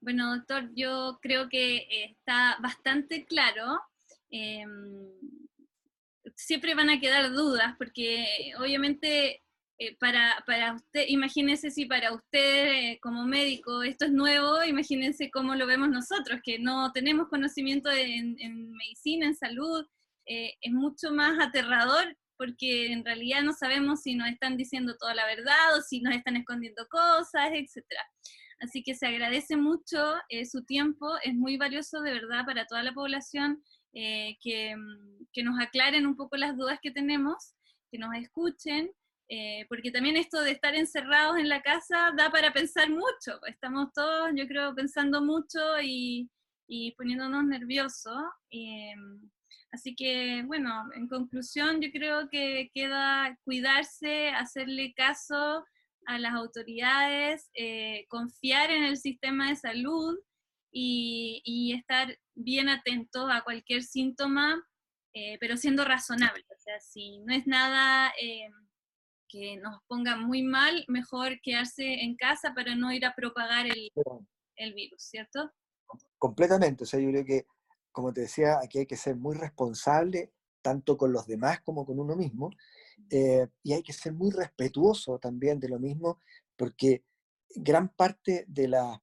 Bueno, 0.00 0.36
doctor, 0.36 0.70
yo 0.74 1.18
creo 1.20 1.48
que 1.48 1.88
está 2.04 2.56
bastante 2.60 3.24
claro 3.24 3.80
Em, 4.30 5.08
siempre 6.36 6.74
van 6.74 6.90
a 6.90 7.00
quedar 7.00 7.32
dudas, 7.32 7.74
porque 7.78 8.52
obviamente 8.58 9.42
eh, 9.80 9.96
para, 9.98 10.42
para, 10.44 10.74
usted, 10.74 11.04
imagínense 11.08 11.70
si 11.70 11.86
para 11.86 12.12
usted 12.12 12.92
eh, 12.92 12.98
como 13.00 13.24
médico 13.26 13.84
esto 13.84 14.06
es 14.06 14.12
nuevo, 14.12 14.64
imagínense 14.64 15.30
cómo 15.30 15.54
lo 15.54 15.66
vemos 15.66 15.88
nosotros, 15.88 16.40
que 16.42 16.58
no 16.58 16.90
tenemos 16.92 17.28
conocimiento 17.28 17.88
en, 17.90 18.36
medicina, 18.72 19.26
en 19.26 19.36
salud, 19.36 19.86
eh, 20.26 20.54
es 20.60 20.72
mucho 20.72 21.12
más 21.12 21.38
aterrador 21.40 22.16
porque 22.36 22.92
en 22.92 23.04
realidad 23.04 23.42
no 23.42 23.52
sabemos 23.52 24.02
si 24.02 24.14
nos 24.14 24.28
están 24.28 24.56
diciendo 24.56 24.96
toda 24.98 25.14
la 25.14 25.26
verdad 25.26 25.76
o 25.76 25.82
si 25.82 26.00
nos 26.00 26.14
están 26.14 26.36
escondiendo 26.36 26.86
cosas, 26.88 27.50
etc. 27.52 27.84
Así 28.60 28.82
que 28.82 28.94
se 28.94 29.06
agradece 29.06 29.56
mucho 29.56 30.14
su 30.50 30.64
tiempo, 30.64 31.16
es 31.22 31.34
muy 31.34 31.56
valioso 31.56 32.00
de 32.00 32.12
verdad 32.12 32.44
para 32.44 32.66
toda 32.66 32.82
la 32.82 32.92
población 32.92 33.62
eh, 33.92 34.36
que, 34.40 34.76
mm, 34.76 35.26
que, 35.32 35.42
nos 35.42 35.58
aclaren 35.60 36.06
un 36.06 36.16
poco 36.16 36.36
las 36.36 36.56
dudas 36.56 36.78
que 36.82 36.90
tenemos, 36.90 37.54
que 37.90 37.98
nos 37.98 38.14
escuchen 38.14 38.90
eh, 39.30 39.66
porque 39.68 39.90
también 39.90 40.16
esto 40.16 40.40
de 40.42 40.52
estar 40.52 40.74
encerrados 40.74 41.36
en 41.36 41.50
la 41.50 41.60
casa 41.60 42.12
da 42.16 42.30
para 42.30 42.52
pensar 42.52 42.88
mucho, 42.88 43.44
estamos 43.46 43.92
todos, 43.92 44.30
yo 44.34 44.46
creo, 44.46 44.74
pensando 44.74 45.20
mucho 45.20 45.58
y, 45.82 46.30
y 46.66 46.92
poniéndonos 46.92 47.44
nerviosos. 47.44 48.22
Em, 48.50 49.30
así 49.70 49.94
que, 49.94 50.42
bueno, 50.46 50.88
en 50.94 51.08
conclusión, 51.08 51.82
yo 51.82 51.90
creo 51.92 52.30
que 52.30 52.70
queda 52.72 53.38
cuidarse, 53.44 54.30
hacerle 54.30 54.94
caso 54.94 55.62
a 56.06 56.18
las 56.18 56.32
autoridades, 56.32 57.50
eh, 57.54 58.06
confiar 58.08 58.70
en 58.70 58.84
el 58.84 58.96
sistema 58.96 59.50
de 59.50 59.56
salud 59.56 60.18
y, 60.70 61.42
y 61.44 61.74
estar 61.74 62.18
bien 62.34 62.68
atentos 62.68 63.28
a 63.30 63.42
cualquier 63.42 63.82
síntoma, 63.82 64.62
eh, 65.14 65.38
pero 65.40 65.56
siendo 65.56 65.84
razonable. 65.84 66.44
O 66.50 66.58
sea, 66.58 66.80
si 66.80 67.18
no 67.20 67.34
es 67.34 67.46
nada 67.46 68.12
em, 68.20 68.52
que 69.28 69.56
nos 69.56 69.80
ponga 69.86 70.16
muy 70.16 70.42
mal, 70.42 70.84
mejor 70.88 71.40
quedarse 71.42 72.02
en 72.02 72.16
casa 72.16 72.54
para 72.54 72.74
no 72.74 72.92
ir 72.92 73.04
a 73.04 73.14
propagar 73.14 73.66
el, 73.66 73.90
el 74.56 74.74
virus, 74.74 75.02
¿cierto? 75.02 75.50
Completamente, 76.18 76.84
o 76.84 76.86
sea, 76.86 77.00
yo 77.00 77.10
creo 77.10 77.24
que, 77.24 77.46
como 77.92 78.12
te 78.12 78.22
decía, 78.22 78.58
aquí 78.62 78.80
hay 78.80 78.86
que 78.86 78.96
ser 78.96 79.16
muy 79.16 79.36
responsable, 79.36 80.32
tanto 80.62 80.96
con 80.96 81.12
los 81.12 81.26
demás 81.26 81.60
como 81.60 81.86
con 81.86 81.98
uno 81.98 82.16
mismo, 82.16 82.50
eh, 83.10 83.46
y 83.62 83.72
hay 83.72 83.82
que 83.82 83.92
ser 83.92 84.12
muy 84.12 84.30
respetuoso 84.30 85.18
también 85.18 85.60
de 85.60 85.68
lo 85.68 85.78
mismo, 85.78 86.20
porque 86.56 87.04
gran 87.54 87.88
parte 87.88 88.44
de 88.48 88.68
las 88.68 88.98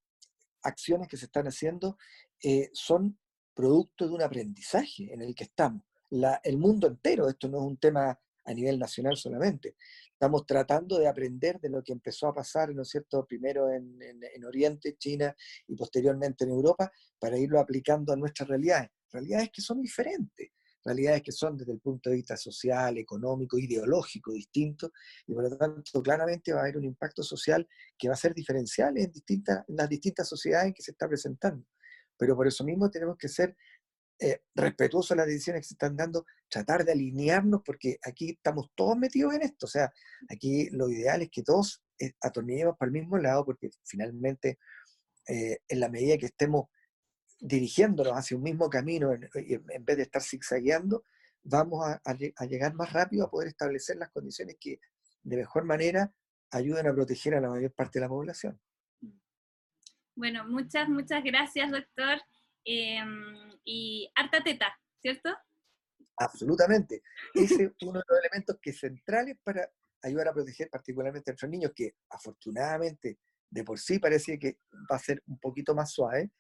acciones 0.65 1.07
que 1.07 1.17
se 1.17 1.25
están 1.25 1.47
haciendo 1.47 1.97
eh, 2.41 2.69
son 2.73 3.17
producto 3.53 4.07
de 4.07 4.13
un 4.13 4.21
aprendizaje 4.21 5.13
en 5.13 5.21
el 5.21 5.33
que 5.33 5.45
estamos. 5.45 5.83
La, 6.09 6.39
el 6.43 6.57
mundo 6.57 6.87
entero, 6.87 7.27
esto 7.29 7.47
no 7.47 7.57
es 7.59 7.63
un 7.63 7.77
tema 7.77 8.19
a 8.45 8.53
nivel 8.53 8.77
nacional 8.77 9.17
solamente, 9.17 9.75
estamos 10.11 10.45
tratando 10.45 10.99
de 10.99 11.07
aprender 11.07 11.59
de 11.59 11.69
lo 11.69 11.83
que 11.83 11.93
empezó 11.93 12.27
a 12.27 12.33
pasar, 12.33 12.73
¿no 12.75 12.83
es 12.83 12.89
cierto?, 12.89 13.25
primero 13.25 13.71
en, 13.71 13.99
en, 14.01 14.45
Oriente, 14.45 14.95
China 14.97 15.35
y 15.67 15.75
posteriormente 15.75 16.43
en 16.43 16.51
Europa, 16.51 16.91
para 17.17 17.37
irlo 17.37 17.59
aplicando 17.59 18.13
a 18.13 18.15
nuestras 18.15 18.47
realidades. 18.47 18.91
Realidades 19.11 19.49
que 19.51 19.61
son 19.61 19.81
diferentes, 19.81 20.51
realidades 20.85 21.23
que 21.23 21.31
son 21.31 21.57
desde 21.57 21.73
el 21.73 21.79
punto 21.79 22.09
de 22.09 22.17
vista 22.17 22.37
social, 22.37 22.97
económico, 22.97 23.57
ideológico 23.57 24.31
distintos, 24.31 24.91
y 25.25 25.33
por 25.33 25.49
lo 25.49 25.57
tanto 25.57 26.01
claramente 26.03 26.53
va 26.53 26.59
a 26.59 26.63
haber 26.63 26.77
un 26.77 26.85
impacto 26.85 27.23
social 27.23 27.67
que 27.97 28.07
va 28.07 28.13
a 28.13 28.17
ser 28.17 28.33
diferencial 28.33 28.97
en, 28.97 29.11
distintas, 29.11 29.65
en 29.67 29.75
las 29.75 29.89
distintas 29.89 30.29
sociedades 30.29 30.67
en 30.67 30.73
que 30.73 30.83
se 30.83 30.91
está 30.91 31.07
presentando. 31.07 31.65
Pero 32.17 32.35
por 32.35 32.47
eso 32.47 32.63
mismo 32.63 32.89
tenemos 32.89 33.17
que 33.17 33.27
ser 33.27 33.55
eh, 34.19 34.39
respetuoso 34.53 35.13
a 35.13 35.17
las 35.17 35.27
decisiones 35.27 35.63
que 35.63 35.67
se 35.67 35.73
están 35.73 35.97
dando, 35.97 36.25
tratar 36.47 36.85
de 36.85 36.93
alinearnos, 36.93 37.61
porque 37.65 37.97
aquí 38.01 38.29
estamos 38.29 38.69
todos 38.73 38.97
metidos 38.97 39.33
en 39.33 39.41
esto. 39.41 39.65
O 39.65 39.69
sea, 39.69 39.91
aquí 40.29 40.69
lo 40.69 40.89
ideal 40.89 41.21
es 41.21 41.29
que 41.29 41.43
todos 41.43 41.83
eh, 41.99 42.13
atornillemos 42.21 42.77
para 42.77 42.87
el 42.87 42.93
mismo 42.93 43.17
lado, 43.17 43.43
porque 43.43 43.71
finalmente, 43.83 44.59
eh, 45.27 45.59
en 45.67 45.79
la 45.81 45.89
medida 45.89 46.17
que 46.17 46.27
estemos 46.27 46.67
dirigiéndonos 47.39 48.13
hacia 48.13 48.37
un 48.37 48.43
mismo 48.43 48.69
camino, 48.69 49.13
en, 49.13 49.29
en 49.33 49.85
vez 49.85 49.97
de 49.97 50.03
estar 50.03 50.21
zigzagueando, 50.21 51.03
vamos 51.43 51.85
a, 51.85 52.01
a, 52.03 52.45
llegar 52.45 52.73
más 52.73 52.91
rápido 52.91 53.25
a 53.25 53.29
poder 53.29 53.49
establecer 53.49 53.97
las 53.97 54.09
condiciones 54.11 54.57
que 54.59 54.79
de 55.23 55.37
mejor 55.37 55.63
manera 55.63 56.13
ayuden 56.51 56.87
a 56.87 56.93
proteger 56.93 57.35
a 57.35 57.41
la 57.41 57.49
mayor 57.49 57.71
parte 57.73 57.99
de 57.99 58.05
la 58.05 58.09
población. 58.09 58.59
Bueno, 60.15 60.47
muchas, 60.47 60.87
muchas 60.87 61.23
gracias, 61.23 61.71
doctor. 61.71 62.21
Em, 62.63 63.53
y 63.63 64.09
harta 64.15 64.43
teta, 64.43 64.75
¿cierto? 64.99 65.29
Absolutamente. 66.17 67.03
Ese 67.33 67.65
es 67.65 67.71
uno 67.81 67.99
de 67.99 68.05
los 68.07 68.19
elementos 68.19 68.57
que 68.61 68.73
centrales 68.73 69.37
para 69.43 69.69
ayudar 70.01 70.29
a 70.29 70.33
proteger 70.33 70.69
particularmente 70.69 71.29
a 71.29 71.33
nuestros 71.33 71.51
niños, 71.51 71.73
que 71.75 71.95
afortunadamente 72.09 73.19
de 73.49 73.63
por 73.63 73.79
sí 73.79 73.99
parece 73.99 74.39
que 74.39 74.57
va 74.91 74.95
a 74.95 74.99
ser 74.99 75.21
un 75.27 75.39
poquito 75.39 75.75
más 75.75 75.91
suave, 75.91 76.31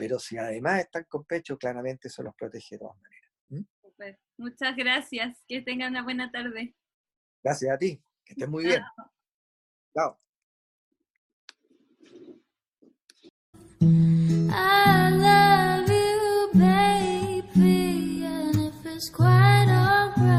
pero 0.00 0.18
si 0.18 0.38
además 0.38 0.80
están 0.80 1.04
con 1.04 1.24
pecho, 1.24 1.58
claramente 1.58 2.08
eso 2.08 2.22
los 2.22 2.34
protege 2.34 2.76
de 2.76 2.78
todas 2.78 2.96
maneras. 2.96 4.16
Muchas 4.38 4.74
gracias. 4.74 5.44
Que 5.46 5.60
tengan 5.60 5.90
una 5.90 6.02
buena 6.02 6.32
tarde. 6.32 6.74
Gracias 7.44 7.70
a 7.70 7.76
ti. 7.76 8.02
Que 8.24 8.32
estés 8.32 8.48
muy 8.48 8.64
bien. 8.64 8.82
Chao. 9.94 10.18
I 13.82 15.10
love 15.10 15.90
you, 15.90 16.48
baby, 16.58 18.24
and 18.24 18.56
if 18.56 18.86
it's 18.86 19.10
quite 19.10 19.68
alright, 19.68 20.29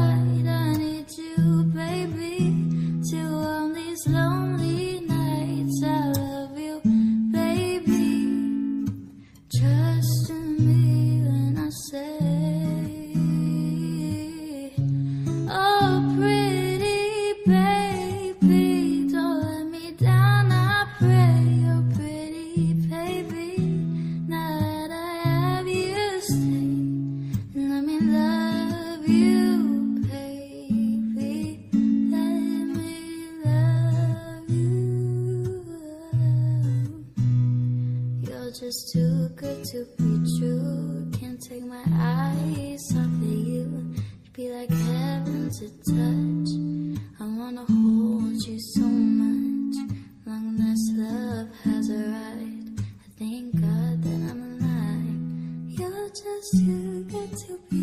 you 56.50 57.04
get 57.04 57.30
to 57.38 57.58
be 57.70 57.81